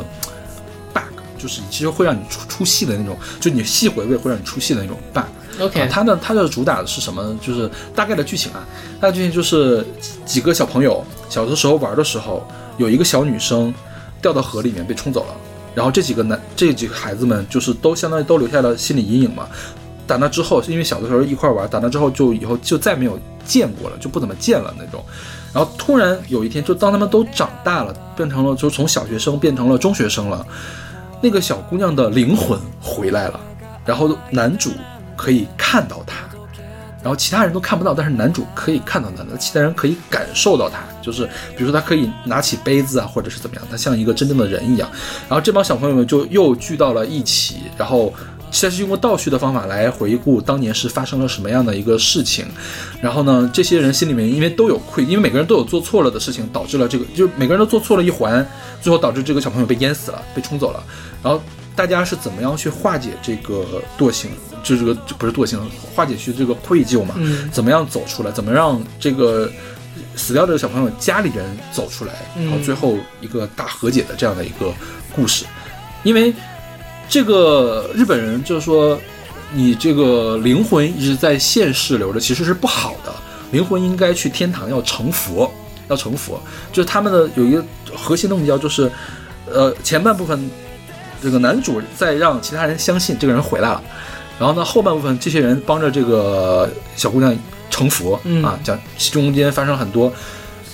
[0.93, 5.25] bug，就是其实会让你出出戏的那种，就你细回味会让你出戏的那种 bug。
[5.59, 7.37] OK，、它呢它的主打的是什么？
[7.41, 8.65] 就是大概的剧情啊，
[8.99, 12.45] 大概剧情就是几几个小朋友小的时候玩的时候，
[12.77, 13.73] 有一个小女生
[14.21, 15.35] 掉到河里面被冲走了，
[15.75, 19.47] 然后这几个男这几个孩子们就是都相当于都留下了心理阴影嘛。
[20.07, 25.03] 打那之后，因为小的时候一块玩，打那之后就以后就再没有见过了，就不怎么见了那种。
[25.53, 30.43] 然后突然有一天，就当他们都长大了，变成了就从小学生变成了中学生了，
[31.21, 33.39] 那个小姑娘的灵魂回来了，
[33.85, 34.71] 然后男主
[35.19, 36.15] 可以看到他，
[37.03, 41.25] 然后其他人都看不到，但是男主可以看到她，其他人可以感受到他，就是
[41.57, 44.89] 比如说他可以拿起杯子啊，或者是怎么样，他像一个真正的人一样。
[45.27, 48.13] 然后这帮小朋友们就又聚到了一起，然后。
[48.51, 52.47] 这是用过倒叙的方法来回顾当年是发生了什么样的一个事情，
[52.99, 58.43] 然后呢，这些人心里面因为都有愧，因为每个人都有做错了的事情，导致了这个，就是每个人都做错了一环，
[58.81, 60.83] 最后导致这个小朋友被淹死了，被冲走了。
[61.21, 61.39] 然后
[61.75, 63.63] 大家是怎么样去化解这个
[63.99, 64.31] 惰性，
[64.63, 65.59] 就这个不是惰性，
[65.95, 67.15] 化解去这个愧疚嘛？
[67.17, 68.31] 嗯怎么样走出来？
[68.31, 69.51] 怎么让这个
[70.15, 72.13] 死掉这个小朋友家里人走出来？
[72.35, 74.73] 嗯然后最后一个大和解的这样的一个
[75.15, 75.45] 故事，
[76.03, 76.33] 因为
[77.09, 78.99] 这个日本人就是说，
[79.51, 83.13] 你这个灵魂一直在现世留着，其实是不好的。
[83.51, 85.51] 灵魂应该去天堂，要成佛，
[85.87, 86.39] 要成佛。
[86.71, 88.91] 就是他们的有一个核心的目标，就是，
[89.51, 90.47] 呃，前半部分
[91.19, 93.83] 这个男主在让其他人相信这个人回来了，
[94.39, 97.35] 然后呢，后半部分这些人帮着这个小姑娘
[97.69, 98.41] 成佛、嗯。
[98.41, 98.79] 啊，讲
[99.11, 100.11] 中间发生了很多，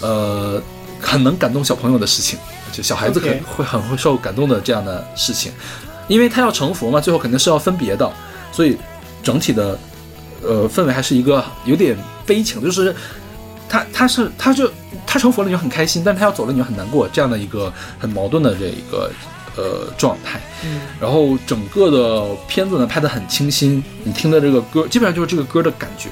[0.01, 0.61] 呃，
[1.01, 2.37] 很能感动小朋友的事情，
[2.71, 5.51] 就小孩子可 OK 会很会受感动的这样的事情，
[6.07, 8.09] 因为他要成佛嘛，最后肯定是要分别的，
[8.51, 8.77] 所以
[9.23, 9.77] 整体的
[10.43, 12.95] 呃氛围还是一个有点悲情，就是
[13.67, 14.69] 他他是他就
[15.07, 19.11] 他成佛了你就很开心，但是他要走了你就很难过，这样的一个很矛盾的这一个
[19.55, 20.39] 呃状态。
[20.63, 26.09] 嗯然后整个的片子呢拍得很清新，你听的这个歌基本上就是这个歌的感觉，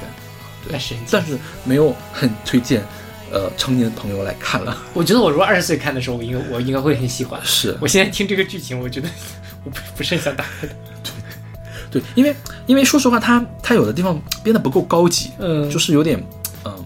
[0.67, 0.93] 对，是。
[1.09, 2.85] 但是没有很推荐
[3.31, 4.77] 呃成年朋友来看了。
[4.93, 7.39] 我觉得我如果二十岁看的时候，我应该我应该会很喜欢。
[7.43, 9.09] 是我现在听这个剧情，我觉得
[9.63, 10.73] 我不不是很想打开的。
[11.89, 12.35] 对，因为
[12.65, 16.21] 因为说实话，它它有的地方编得不够高级，嗯就是有点
[16.65, 16.85] 嗯，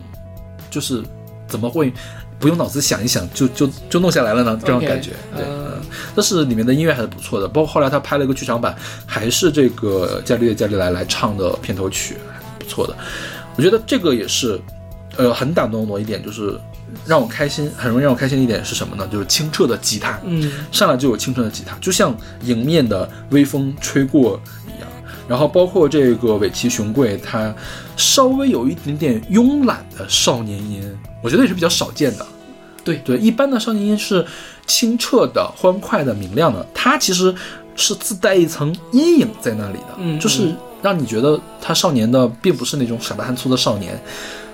[0.70, 1.02] 就是
[1.48, 1.94] 怎么会
[2.40, 4.60] 不用脑子想一想就就就弄下来了呢？
[4.62, 5.12] 这种感觉。
[5.36, 5.44] 对，
[6.16, 8.76] 但是里面的音乐还是不错的，包括后来他拍了一个剧场版，
[9.06, 12.96] 还是这个伽利略伽利莱来唱的片头曲，还是不错的。
[13.56, 14.60] 我觉得这个也是，
[15.16, 16.60] 呃，很打动我一点，就是
[17.06, 19.08] 让我开心，很容易让我开心的一点是什么呢？
[19.12, 24.88] 就是清澈的吉他，嗯上来就有清澈的吉他，就像迎面的微风吹过一样。
[25.28, 27.54] 然后包括这个尾崎雄贵，他
[27.96, 30.98] 稍微有一点点慵懒的少年音，
[31.28, 32.26] 我觉得也是比较少见的。
[32.86, 34.26] 对对，一般的少年音是
[34.66, 37.36] 清澈的、欢快的、明亮的，它其实
[37.76, 44.02] 是自带一层阴影在那里的，嗯就是让你觉得他少年的并不是那种傻大憨粗的少年，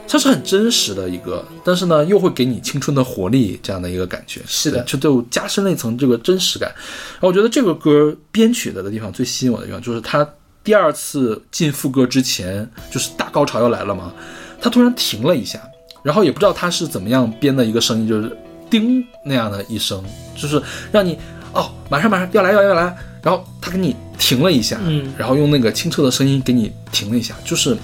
[0.08, 4.42] 它是很真实的一个，但是呢，又会给你青春的活力这样的一个感觉。
[4.48, 6.72] 是的对就就加深了一层这个真实感。
[6.72, 10.28] 然后我觉得这个歌编曲的的地方最吸引我的地方，就是他
[10.64, 14.12] 第二次进副歌之前，就是大高潮要来了嘛，
[14.60, 15.60] 他突然停了一下，
[16.04, 18.38] 然后也不知道他是怎么样编的一个声音，就是
[18.70, 20.04] 叮那样的一声，
[20.36, 21.18] 就是让你
[21.54, 27.78] 哦，马上马上要来要来要来，然后他给你停了一下，嗯然后用那个清澈的声音给你停了一下，就是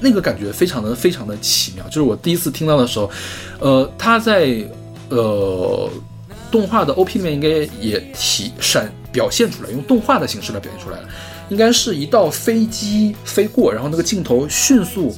[0.00, 1.84] 那个感觉非常的非常的奇妙。
[1.86, 3.10] 就是我第一次听到的时候，
[3.60, 4.56] 呃，他在
[5.10, 5.90] 呃
[6.50, 7.48] 动画的 OP 里面应该
[7.80, 11.08] 也体闪表现出来，用动画的形式来表现出来了，
[11.50, 15.14] 应该是一道飞机飞过，然后那个镜头迅速。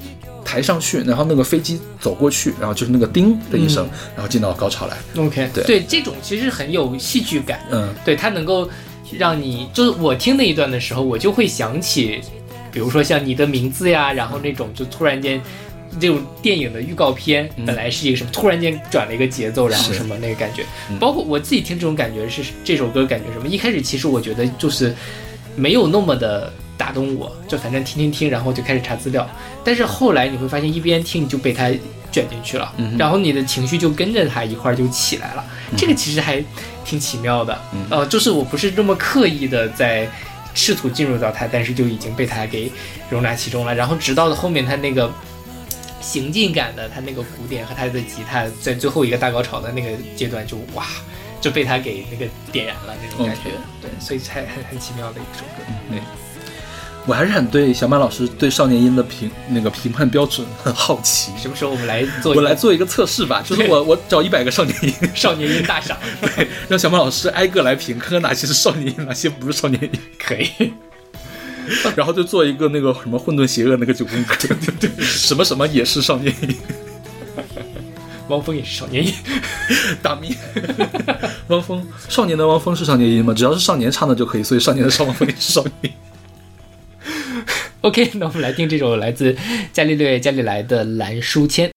[0.49, 4.97] 抬上去，然后那个飞机走过去，然后就是那个叮的一声，然后进到高潮来。
[5.23, 8.67] OK，对这种其实很有戏剧感，嗯，对它能够
[9.13, 12.23] 让你，就是我听那一段的时候，我就会想起，
[12.73, 15.39] 比如说像你的名字呀，然后那种就突然间。
[15.99, 23.49] 这种电影的预告片本来是一个什么，突然间转了一个节奏，然后什么那个感觉，嗯包括我自己听这种感觉是这首歌感觉什么？
[23.49, 24.95] 一开始其实我觉得就是
[25.57, 26.53] 没有那么的
[26.89, 29.29] 打动我，就反正听听听，然后就开始查资料。
[29.63, 31.69] 但是后来你会发现，一边听你就被他
[32.11, 35.45] 卷进去了，嗯然后你的情绪就跟着他一块儿就起来了。
[35.77, 36.43] 这个其实还
[36.87, 40.09] 挺奇妙的，嗯呃，就是我不是这么刻意的在
[40.55, 42.73] 试图进入到他，但是就已经被他给
[43.11, 43.75] 容纳其中了。
[43.75, 45.13] 然后直到后面他那个。
[46.01, 50.87] 行进感的，他那个鼓点和他的吉他在最后一个大高潮的那个阶段就哇，
[51.39, 53.51] 就被他给那个点燃了那种感觉
[53.83, 55.65] 对，所以才很很奇妙的一首歌。
[55.91, 56.01] 对，
[57.09, 61.33] 我还是很对小马老师对少年音的评那个评判标准很好奇。
[61.39, 65.97] 什么时候我们来做我来做一个测试吧， 就是我我找一百个少年音，少年音大赏？
[66.21, 70.51] 对， 让小马老师挨个来评，看看哪些是少年音，哪些不是少年音，可以。
[71.97, 74.49] 然后就做一个那个什么混沌邪恶那个九宫格，对
[74.79, 76.55] 对对，什么什么也是少年音，
[78.29, 79.15] 汪峰也是少年音，
[80.03, 80.37] 大咪，
[81.49, 83.33] 汪峰，少年的汪峰是少年音吗？
[83.33, 85.91] 只要是少年唱的就可以，所以少年的少汪峰也是少年音。
[87.83, 89.37] OK，那我们来听这首来自
[89.73, 91.69] 伽利略伽利来的《蓝书签》。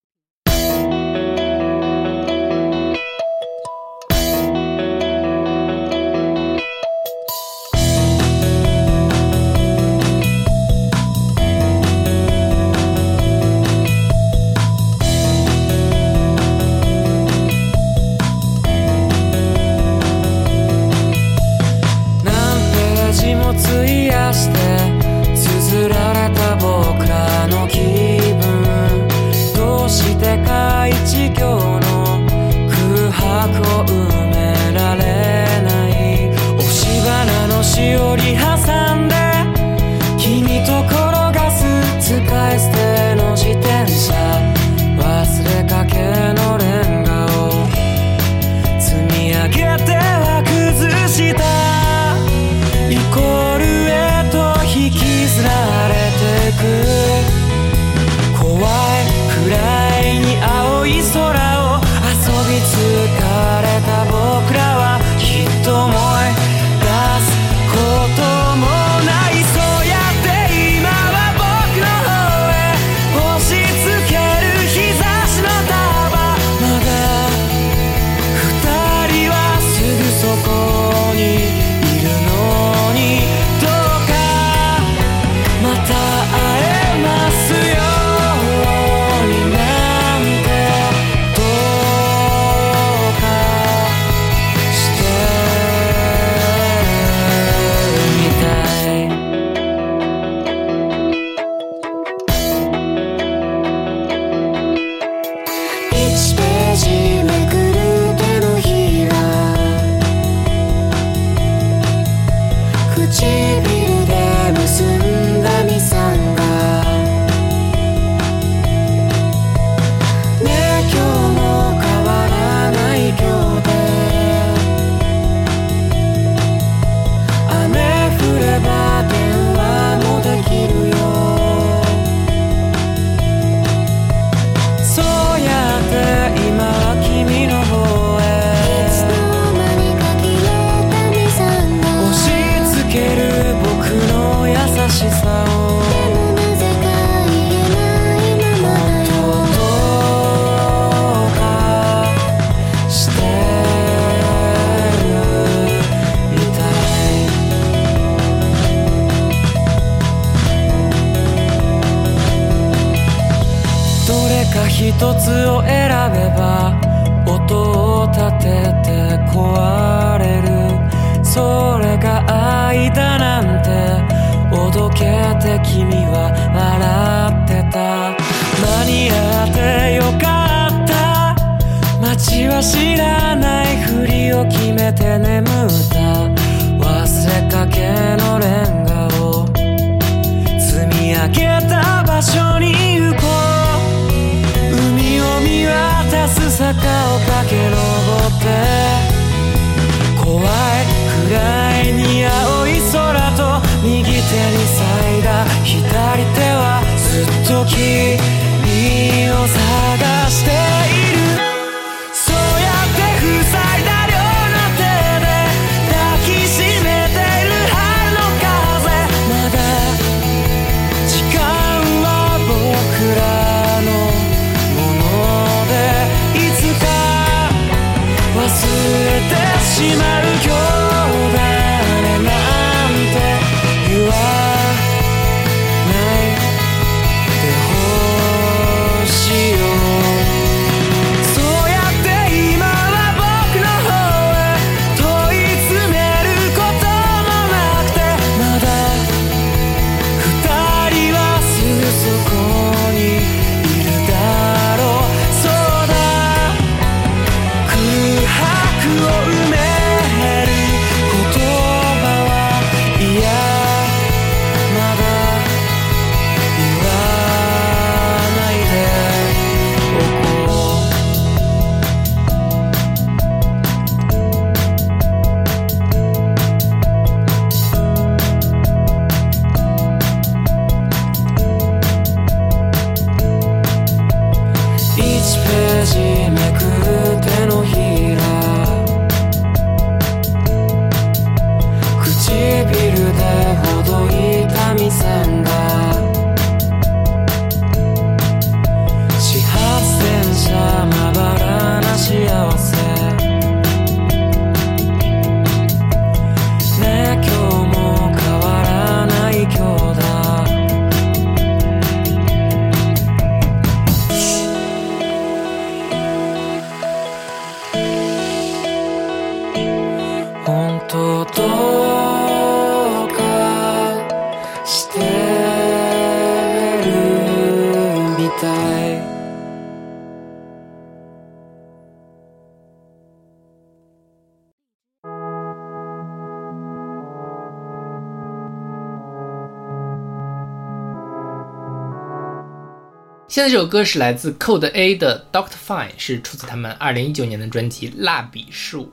[343.42, 348.84] 现在这首歌是来自 Code A 的 Doctor Fine，是出自他们二零一九年的专辑《蜡笔树》。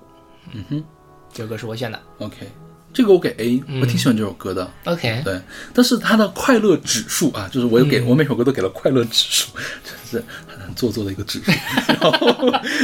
[0.53, 0.83] 嗯哼
[1.31, 2.01] 这首歌是我选的。
[2.17, 2.37] ，OK，
[2.91, 4.67] 这个我给 A，我挺喜欢这首歌的。
[4.85, 5.39] OK，对，
[5.71, 9.51] 但是它的快乐指数啊，就是我有给、我每首歌都给了快乐指数，
[9.83, 11.51] 真是很做作的一个指数。
[11.85, 12.11] 然后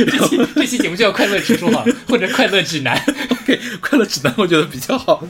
[0.06, 2.96] 这期这期节目就叫快乐指数好了， 或者快乐指南。
[3.32, 5.28] OK，快乐指南我觉得比较好。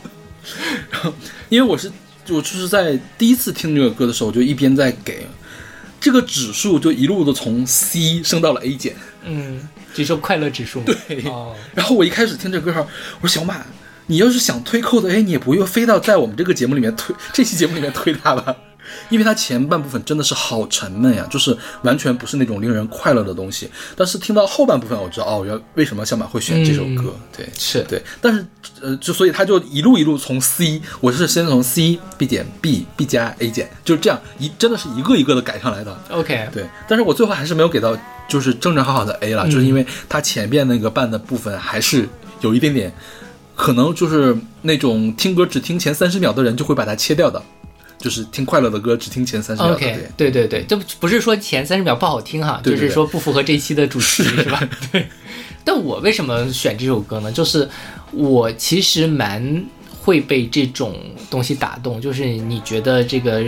[0.91, 1.13] 然后，
[1.47, 1.89] 因为我是
[2.27, 5.25] 我就是在第一次听这个歌的时候，我就一边在给
[6.05, 8.95] 这个指数，就一路的从 C 升到了 A 减。
[9.23, 10.83] 嗯，这首快乐指数。
[10.83, 10.95] 对
[11.25, 12.85] 哦，然后我一开始听这歌哈，
[13.21, 13.65] 我说小马，
[14.05, 18.55] 你要是想推扣的 A，你也不用非到在我们这个节目里面推这期节目里面推它吧。
[19.09, 23.69] 因为它前半部分真的是好沉闷呀，就是完全不是那种令人快乐的东西。
[23.95, 27.13] 但是听到后半部分，我知道哦，原为什么小马会选这首歌。
[27.35, 27.83] 对，是。
[27.87, 28.45] 对，但是
[28.81, 35.97] 呃，就所以他就一路一路从 C，我是先从 C B 减 B B 加 A 减，就是这样一真的是一个一个的改上来的。
[36.09, 42.07] OK，对，但是我最后还是没有给到就是正正好好的 A 了，就是因为它前边那个半的部分还是
[42.41, 42.93] 有一点点，
[43.55, 47.41] 可能就是那种听歌只听前三十秒的人就会把它切掉的，
[48.05, 49.73] 就是听快乐的歌只听前三十秒。
[49.73, 54.61] OK，对对对，这不不是说前三十秒不好听哈，对对对就是说不符合这一期的主题是吧？
[54.93, 55.07] 对。
[55.63, 57.31] 但我为什么选这首歌呢？
[57.31, 57.67] 就是
[58.11, 59.65] 我其实蛮
[59.99, 60.95] 会被这种
[61.31, 63.43] 东西打动，就是你觉得这个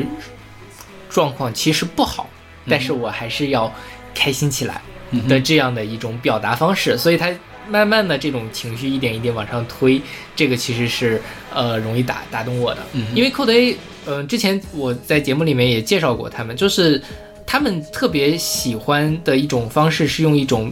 [1.08, 2.28] 状况其实不好，
[2.68, 3.72] 但是我还是要
[4.16, 4.82] 开心起来
[5.30, 7.32] 的这样的一种表达方式，所以它
[7.70, 10.02] 慢慢的这种情绪一点一点往上推，
[10.36, 11.22] 这个其实是
[11.54, 12.82] 呃容易打打动我的，
[13.14, 17.02] 因为 Code A，嗯、之前我在节目里面也介绍过他们，就是
[17.46, 20.72] 他们特别喜欢的一种方式是用一种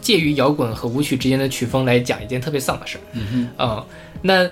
[0.00, 3.84] 介于摇滚和舞曲之间的曲风来讲一件特别丧的事儿，嗯嗯，
[4.22, 4.48] 那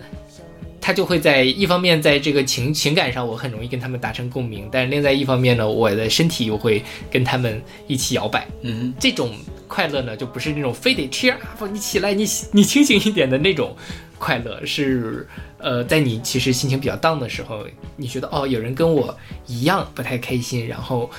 [0.81, 8.47] 他就会在一方面在这个情情感上，我很容易跟他们达成共鸣，但是另在一方面呢，我的身体又会跟他们一起摇摆。
[8.61, 9.33] 嗯这种
[9.67, 13.77] 快乐呢，就不是那种非得 cheer up 你起来，你 你清醒一点的那种
[14.19, 15.27] 快乐，是
[15.59, 21.11] 呃，在你其实心情比较 down 的时候，你觉得哦，有人跟我一样不太开心，然后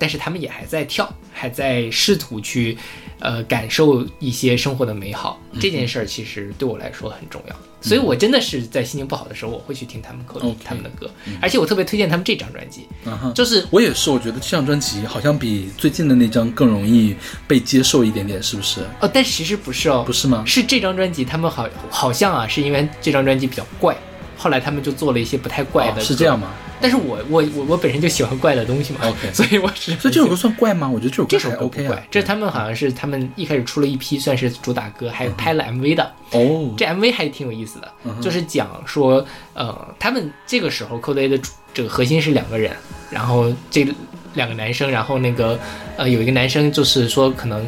[0.00, 2.76] 但是他们也还在跳，还在试图去
[3.18, 5.38] 呃感受一些生活的美好。
[5.60, 11.10] 这件事儿其实对我来说很重要，所以我真的是在心情不好的时候，我会去听他们歌 OK 他们的歌，
[11.42, 12.86] 而且我特别推荐他们这张专辑，
[13.34, 17.14] 就是我也是，我觉得这张专辑好像比最近的那张更容易
[17.46, 18.80] 被接受一点点，是不是？
[19.00, 20.42] 哦，但其实不是哦，不是吗？
[20.46, 23.94] 是这张专辑，他们好好像啊，是因为这张专辑比较怪，
[24.40, 26.38] 后来他们就做了一些不太怪的、哦是这样？
[26.38, 26.48] 吗？
[26.80, 30.88] 但是我我我我本身就喜欢怪的东西嘛 OK 所以我是所以这首歌算怪吗？
[30.88, 32.02] 我觉得这首歌这首还歌不 OK 怪，啊。
[32.10, 36.10] 这他们好像是他们一开始出了一批算是主打歌，还拍了 MV 的。
[36.30, 39.22] 哦，这 MV 还挺有意思的，嗯就是讲说，
[39.52, 42.74] 呃，他们这个时候 Coldplay 的主这个核心是两个人，
[43.10, 43.86] 然后这
[44.34, 45.58] 两个男生，然后那个
[45.98, 47.66] 呃有一个男生就是说可能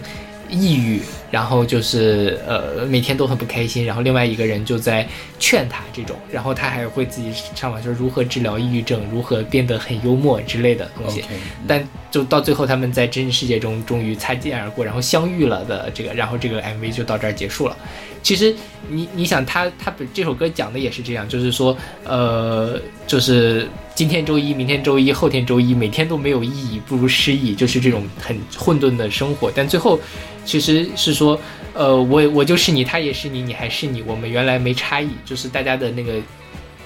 [0.52, 1.00] 抑郁，
[1.30, 5.08] 然后就是呃每天都很不开心，然后另外一个人就在
[5.38, 11.24] 劝他这种，然后他还会自己上网说如何治疗抑郁症，如何变得很幽默之类的东西。
[11.66, 17.76] 但就到最后，他们在真实世界中终于擦肩而过，然后相遇了的这个，然后这个 MV 就到这儿结束了。
[18.22, 18.54] 其实
[18.88, 23.66] 你你想他他这首歌讲的也是这样，就是说呃，就是
[23.96, 29.50] 今天周一，明天周一，后天周一，每天都没有意义，不如失忆，就是这种很混沌的生活。
[29.52, 29.98] 但最后
[30.44, 31.38] 其实是说，
[31.74, 36.14] 呃，我我就是你，他也是你，你还是你，我们原来没差异，就是大家的那个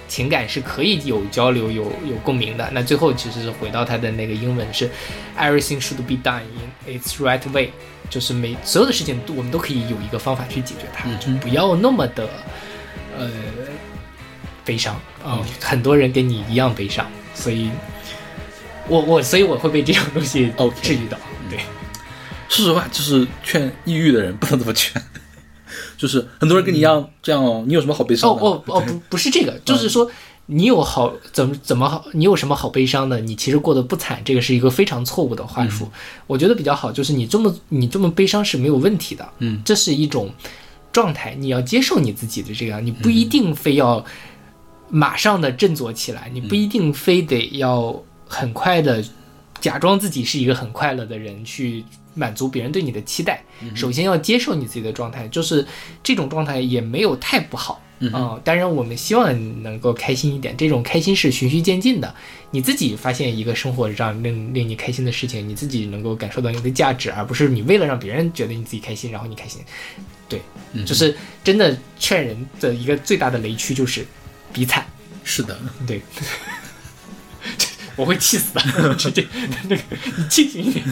[0.08, 2.68] 情感是可以有交流、有有共鸣的。
[2.72, 4.90] 那最后其实是回到他的那个英文是
[5.38, 6.42] “Everything should be done
[6.86, 7.70] in its right way”，
[8.08, 12.28] 就是每所有的事情都我们都可以有一个方法去解决它，嗯就不要那么的
[13.18, 13.30] 呃
[14.64, 17.70] 悲伤啊、很多人跟你一样悲伤，所以
[18.86, 21.18] 我我所以我会被这种东西 OK 治愈到。
[21.18, 21.35] 对，
[22.48, 25.00] 说实话，就是劝抑郁的人不能这么劝，
[25.96, 28.42] 就是很多人跟你一样这样哦，你有什么好悲伤的？
[28.42, 30.10] 哦哦哦，不不是这个，就是说
[30.46, 33.18] 你有好怎么怎么好，你有什么好悲伤的？
[33.20, 35.90] 你其实过得不惨，这个是一个非常错误的话术。
[36.26, 40.32] 我觉得比较好，就是你这么你这么悲伤是没有问题的，嗯这是一种
[40.92, 44.04] 状态，你要接受你自己的这样，你不一定非要
[44.88, 49.04] 马上的振作起来，你不一定非得要很快的
[49.60, 51.84] 假装自己是一个很快乐的人去
[52.16, 53.44] 满足别人对你的期待。
[53.76, 55.64] 首先要接受你自己的状态，就是
[56.02, 57.80] 这种状态也没有太不好。
[57.98, 62.14] 嗯当然我们希望能够开心一点，这种开心是循序渐进的。
[62.50, 69.62] 你自己发现一个生活上令令你开心的事情，你自己能够感受到你的价值，而不是你为了让别人觉得你自己开心，然后你开心。
[70.28, 70.42] 对，
[70.74, 74.06] 嗯就是真的劝人的一个最大的雷区就是
[74.52, 74.84] 比惨。
[75.24, 76.02] 是的，对，
[77.96, 79.26] 我会气死的，直接
[79.68, 79.82] 那个
[80.18, 80.84] 你清醒一点。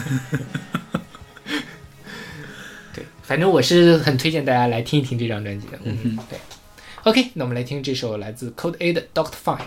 [3.25, 5.79] 对，反正我是很推荐大家来听一听这张专辑的。
[5.83, 6.39] 嗯嗯对。
[7.03, 9.57] OK，那我们来听这首来自 Code A 的《Doctor Fine》。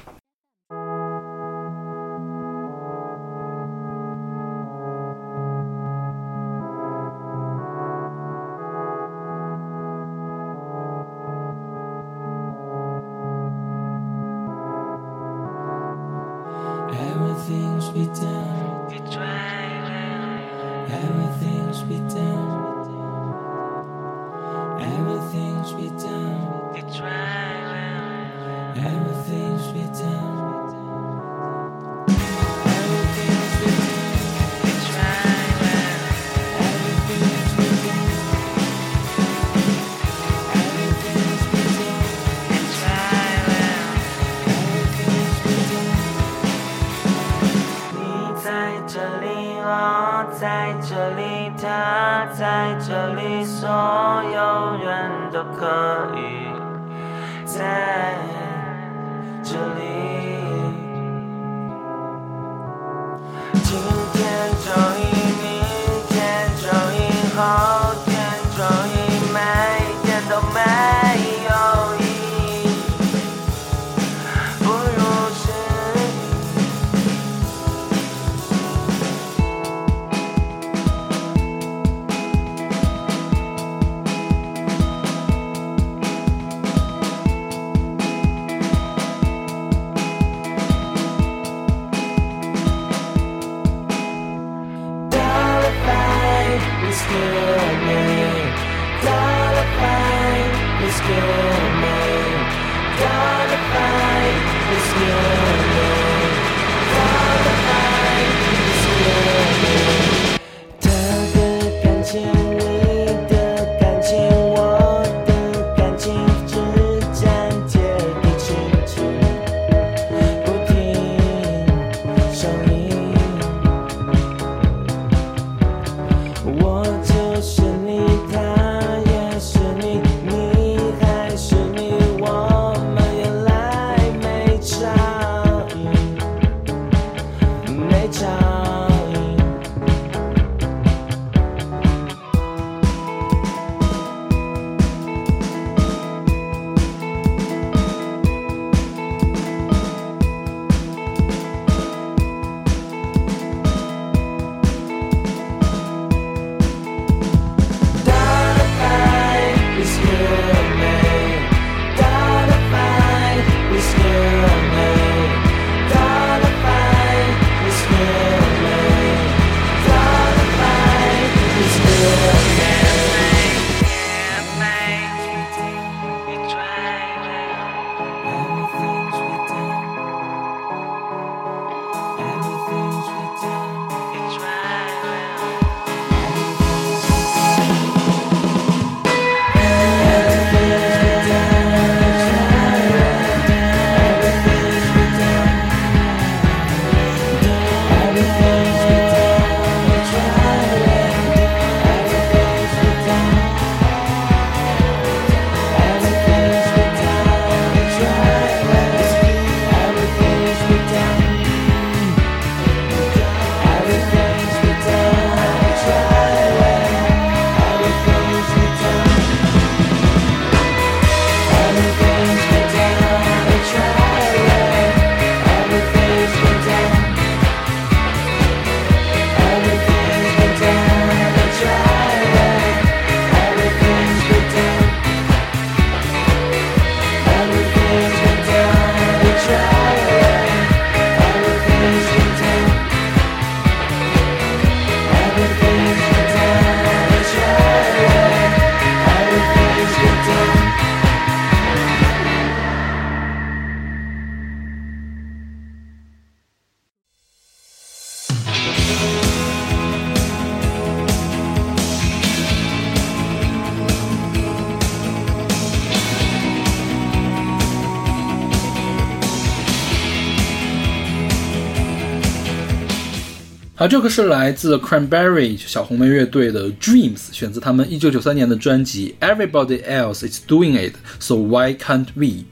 [273.89, 282.44] 好，这个是来自 Cranberry 小红莓乐队的 Dreams，选自他们一九九三年的专辑 Everybody Else Is Doing It, So Why Can't We？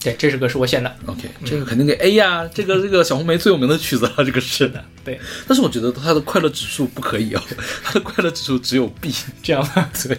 [0.00, 0.96] 对，这首歌是我选的。
[1.06, 4.84] OK，这个肯定给 A 呀、这个这个小红莓最有名的曲子了， 这个是的。
[5.04, 5.18] 对，
[5.48, 7.42] 但是我觉得它的快乐指数不可以哦，
[7.82, 9.12] 它的快乐指数只有 B。
[9.42, 9.90] 这样吗？
[10.04, 10.16] 对，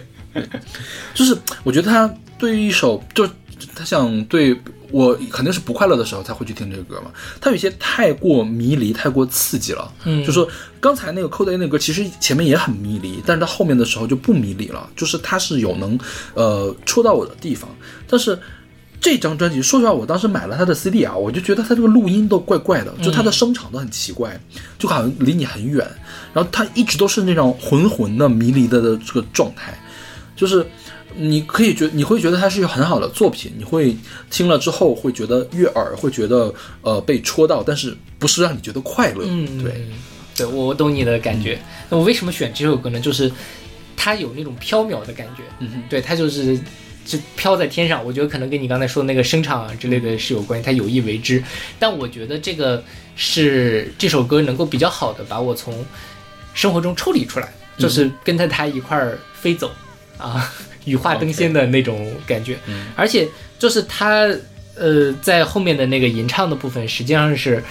[1.14, 1.34] 就是
[1.64, 3.30] 我觉得他对于一首，就是
[3.74, 4.54] 他想对
[4.90, 7.10] 我肯定是不快乐的时候才会去听这个歌嘛。
[7.40, 9.92] 它有些太过迷离，太过刺激了。
[10.04, 10.48] 嗯就说
[10.80, 15.98] 刚才那个 Code A 那个歌，其实前面也很迷离，但是到后面的时候就不迷离了，就是它是有能
[16.34, 17.68] 呃戳到我的地方，
[18.08, 18.38] 但是。
[19.00, 24.36] 这张专辑，说实话，我当时买了他的 CD 啊，我就觉得他这个录音都怪怪的，就他的声场都很奇怪，
[24.76, 25.86] 就好像离你很远，
[26.34, 29.80] 然后他一直都是那种浑浑的、迷离的的这个状态，
[30.34, 30.66] 就是
[31.20, 33.96] 你可以觉你会觉得它是一个很好的作品，你会
[34.30, 39.24] 听了之后会觉得悦耳，会觉得呃被戳到，但是不是让你觉得快乐？
[39.26, 39.84] 嗯，对，
[40.36, 41.58] 对，我我懂你的感觉。
[41.90, 43.00] 那我为什么选这首歌呢？
[43.00, 43.30] 就是
[43.96, 46.56] 它有那种飘渺的感觉，嗯哼对，它就是
[47.04, 48.04] 就飘在天上。
[48.04, 51.42] 我觉得可能跟你刚才说的那个声场啊之类的是有关系，它有意为之。
[51.78, 52.82] 但我觉得这个
[53.16, 55.84] 是这首歌能够比较好的把我从
[56.54, 59.70] 生活中抽离出来，就是跟着它一块儿飞走
[60.16, 60.52] 啊，
[60.88, 62.56] 羽化登仙的那种感觉。
[62.96, 63.28] 而且
[63.58, 64.28] 就是他
[64.76, 67.62] 呃在后面的那个吟唱的部分，实际上是。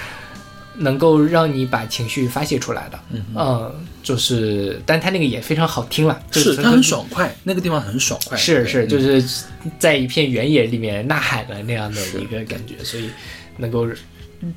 [0.79, 2.99] 能够让你把情绪发泄出来的，
[3.33, 3.73] 嗯
[4.03, 9.43] 就是，但他那个也非常好听了，就是他很爽快，那个地方很爽快，是是，就嗯是
[9.79, 13.09] 在一片原野里面呐喊的那样的一个感觉，所以
[13.57, 13.87] 能够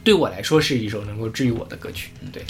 [0.05, 2.11] 对我来说是一首能够治愈我的歌曲。
[2.31, 2.43] 对，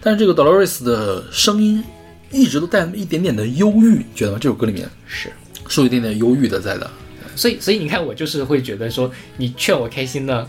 [0.00, 1.84] 但是这个 Dolores 的声音
[2.30, 4.38] 一直都带那么一点点的忧郁，觉得吗？
[4.40, 5.30] 这首歌里面是，
[5.68, 6.90] 是有一点点忧郁的在的。
[7.36, 10.48] 所以所以你看，我就是会觉得说，你劝我开心呢，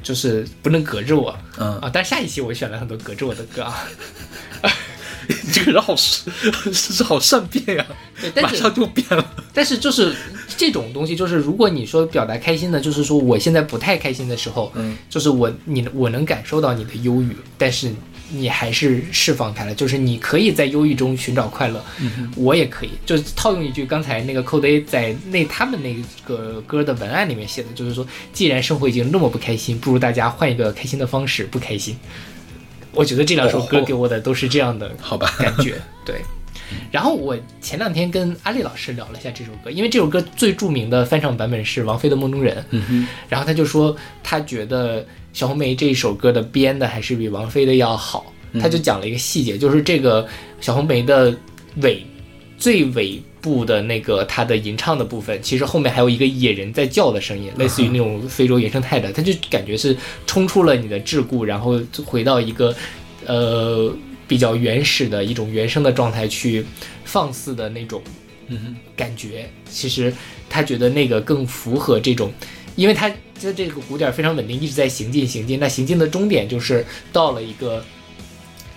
[0.00, 3.84] 就是不能隔着我，嗯啊，但下一期我选了很多隔着我的歌啊，
[5.26, 6.30] 你 这个人好是
[6.72, 7.86] 是好善变呀、
[8.20, 9.34] 对，但是马上就变了。
[9.52, 10.14] 但是就是
[10.56, 17.92] 这种东西，就是如果你说表达开心的，就是说我现在不太开心的时候，嗯，就是我你我能感受到你的忧郁，但是
[18.30, 21.84] 你还是释放开了，就是你可以在忧郁中寻找快乐，
[22.36, 22.90] 我也可以。
[23.04, 25.94] 就是套用一句刚才那个 Code A 在那他们那
[26.26, 31.96] 个歌的文案里面写的，就是说，既然生活已经那么不开心，不如大家换一个开心的方式不开心。
[32.92, 36.20] 我觉得这两首歌哦给我的都是这样的好吧感觉， 对。
[36.90, 45.04] 然后我前两天跟阿丽老师聊了一下这首歌，因为这首歌最著名的翻唱版本是王菲的《梦中人》，嗯，然后他就说他觉得
[45.34, 50.26] 小红梅这一首歌的编的还是比王菲的要好，他就讲了一个细节，就是这个
[50.60, 51.36] 小红梅的
[51.82, 52.02] 尾
[52.56, 59.94] 最尾部的那个她的吟唱的部分，其实后面还有一个野人在叫的声音，类似于那种非洲原生态的，他就感觉是
[60.24, 62.74] 冲出了你的桎梏，然后回到一个
[63.26, 63.94] 呃
[64.26, 66.64] 比较原始的一种原生的状态去
[67.04, 68.00] 放肆的那种
[68.46, 69.50] 嗯感觉。
[69.68, 70.14] 其实
[70.48, 72.32] 他觉得那个更符合这种，
[72.76, 77.84] 因为他在这个鼓点非常稳定，一直在行进行进，那行进的终点就是到了一个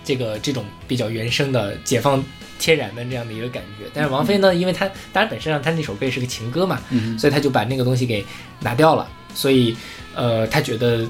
[0.04, 2.24] 这个这种比较原生的解放。
[2.60, 6.82] 天然的这样的一个感觉，但是王菲呢，因为她当然本身上她那首歌也是个情歌嘛，
[7.16, 8.26] 所以她就把那个东西给
[8.58, 9.76] 拿掉了，所以
[10.12, 11.08] 呃，她觉得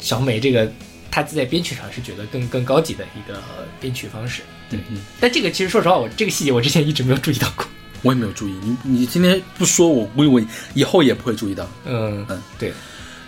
[0.00, 0.68] 小美这个
[1.08, 3.40] 她在编曲上是觉得更更高级的一个
[3.80, 4.42] 编曲方式。
[4.68, 7.64] 对，嗯但这个其实说实话，我这个细节我之前一直没有注意到过。
[8.02, 10.40] 我也没有注意，你你今天不说，我估计我
[10.74, 11.68] 以后也不会注意到。
[11.84, 12.72] 嗯嗯，对，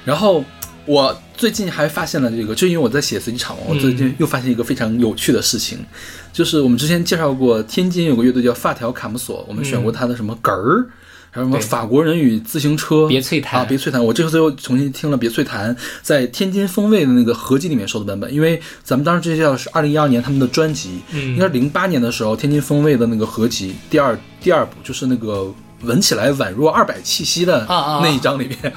[0.04, 0.44] 然后
[0.86, 5.78] 我最近还发现了这个，就因为我在写随机场嘛，我最近又发现一个非常有趣的事情，
[6.32, 10.88] 就是我们之前介绍过，天津有个乐队叫发条卡姆索，我们选过他的什么梗儿。
[11.34, 14.04] 还有什么法国人与自行车、别翠檀啊，别翠檀。
[14.04, 25.50] 我这次又重新听了别翠檀在天津风味的那个合集里面收的版本，因为咱们当时这叫是二零一二年他们的专辑，嗯应该是零八年的时候天津风味的那个合集第二第二部就是那个
[25.80, 28.72] 闻起来宛若二百气息的那一张里面，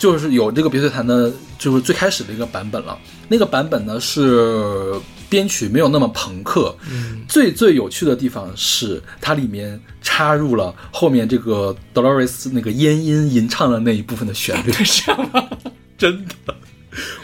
[0.00, 2.98] 就是有这个别翠檀的，就是最开始的一个版本了。
[3.28, 4.94] 那个版本呢是
[5.28, 15.48] 编曲没有那么朋克，嗯，最最有趣的地方是它里面插入了后面这个 Dolores 那个烟音吟唱的那一部分的旋律，是吗？
[15.98, 16.54] 真的。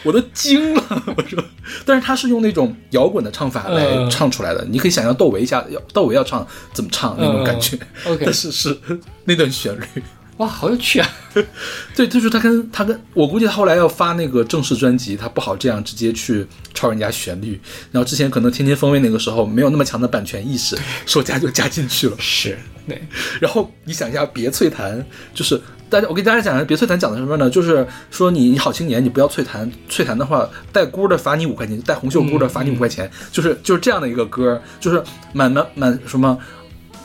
[0.03, 1.43] 我都惊了，我说，
[1.83, 7.77] 但是他是用那种摇滚的唱法来嗯唱出来的，你可以想象窦唯一下，要窦唯要唱怎么唱那种感觉，
[8.23, 8.77] 但是是
[9.25, 9.83] 那段旋律，
[10.37, 11.09] 哇，好有趣啊！
[11.95, 16.45] 对，就是他跟他跟我估计他后来要发那个正式专辑，他不好这样直接去
[16.75, 17.59] 抄人家旋律。
[17.91, 20.77] 然后之前可能天天风味那个时候没有那么强的版权意识，
[21.07, 22.15] 说加就 加进去了。
[22.19, 22.57] 是，
[22.87, 23.01] 对，
[23.41, 25.03] 然后你想一下，别翠檀
[25.33, 25.59] 就是
[25.89, 27.49] 大家，我给大家讲一下，别翠檀讲的什么呢？
[27.49, 35.01] 就是说你你好青年，你不要翠檀，翠檀的话带箍的罚你五块钱，带红袖箍的罚你五块钱，就是就是这样的一个歌，就是
[35.33, 36.37] 满满满什么。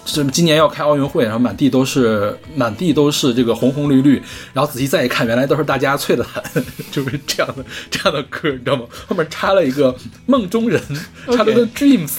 [0.05, 0.31] 什么？
[0.31, 4.23] 今年要开奥运会，然后满地都是满地都是这个红红绿绿，
[4.53, 6.43] 然后仔细再一看，原来都是大家脆的很，
[6.91, 8.85] 就是这样的这样的歌，你知道吗？
[9.07, 9.95] 后面插了一个
[10.27, 10.83] 梦中人，
[11.27, 12.15] 插了个 dreams，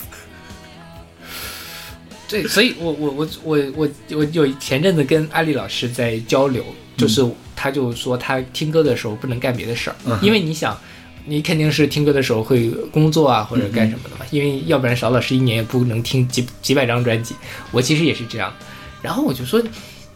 [2.27, 6.63] 对，所以我我我我我我有前阵子跟阿丽老师在交流，
[6.97, 7.23] 就是
[7.55, 10.79] 他就说他听歌的时候不能干别的事儿，因为你想，
[11.25, 17.35] 你肯定是听歌的时候会工作啊或者干什么的嘛，因为要不然少老师一年也不能听几几百张专辑。
[17.71, 18.53] 我其实也是这样，
[19.01, 19.61] 然后我就说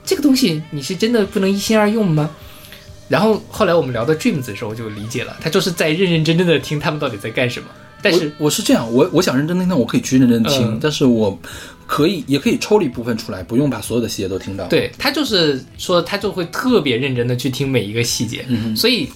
[0.04, 2.30] 这个东西你是真的不能一心二用吗？
[3.10, 7.68] 然后后来我们聊到 Dreams 的时候，我就理解了，他就是在认认真真的听他们到底在干什么。
[8.02, 11.40] 但是我我是这样，我我想认真听，我可以去认真听，嗯但是我
[11.88, 19.10] 可以也可以抽离部分出来，不用把所有的细节都听到。，对他就是说，他就会特别认真的去听每一个细节，嗯所以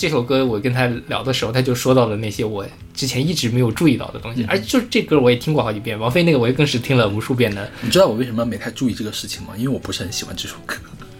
[0.00, 9.52] 这首歌我跟他聊的时候，他就说到了那些我之前一直没有注意到的嗯东西，而就是这歌我也听过好几遍，王菲那个我也更是听了无数遍的你知道我为什么没太注意这个事情吗？
[9.58, 10.74] 因为我不是很喜欢这首歌，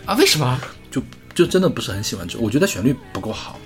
[0.07, 0.59] 啊，为什么
[0.91, 1.03] 就
[1.35, 3.61] 就真的不是很喜欢这，我觉得旋律不够好。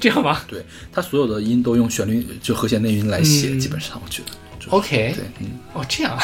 [0.00, 4.30] 这样吗对，他所有的音都用旋律就和弦内音来写，嗯基本上我觉得。
[4.58, 6.22] 就？OK，对，嗯，哦，这样啊，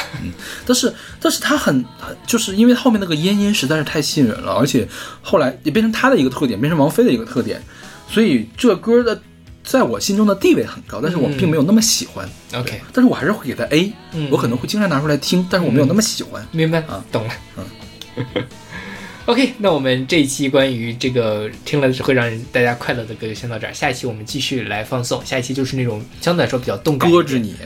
[0.67, 4.87] 但是但是他很很就是因为后面那个咽音实在是太吸引人了，而且
[5.23, 7.63] 后来也变成他的一个特点，变成王菲的一个特点，
[8.09, 9.21] 所以这个歌的
[9.65, 12.29] 在我心中的地位很高，但是我并没有那么喜欢。
[12.55, 16.47] OK 对但是我还是会给它 A，、嗯我可能会经常拿出来听，但是我没有那么喜欢。
[16.53, 17.35] 明白啊懂了。
[17.57, 17.65] 嗯
[19.27, 27.57] OK，那我们这一期关于这个听了会让人大家快乐的歌就先到这儿，下一期我们继续来放送，下一期就是那种相对来说比较动感一点搁置你，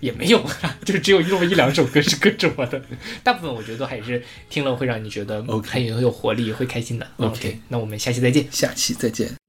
[0.00, 0.44] 也没有，
[0.84, 2.82] 就只有那么一两首歌是跟着我的，
[3.24, 7.06] 大部分我觉得都还是听了会让你觉得 OK 很有很有活力，会开心的。
[7.16, 8.46] OK 那我们下期再见。
[8.50, 9.41] 下期再见。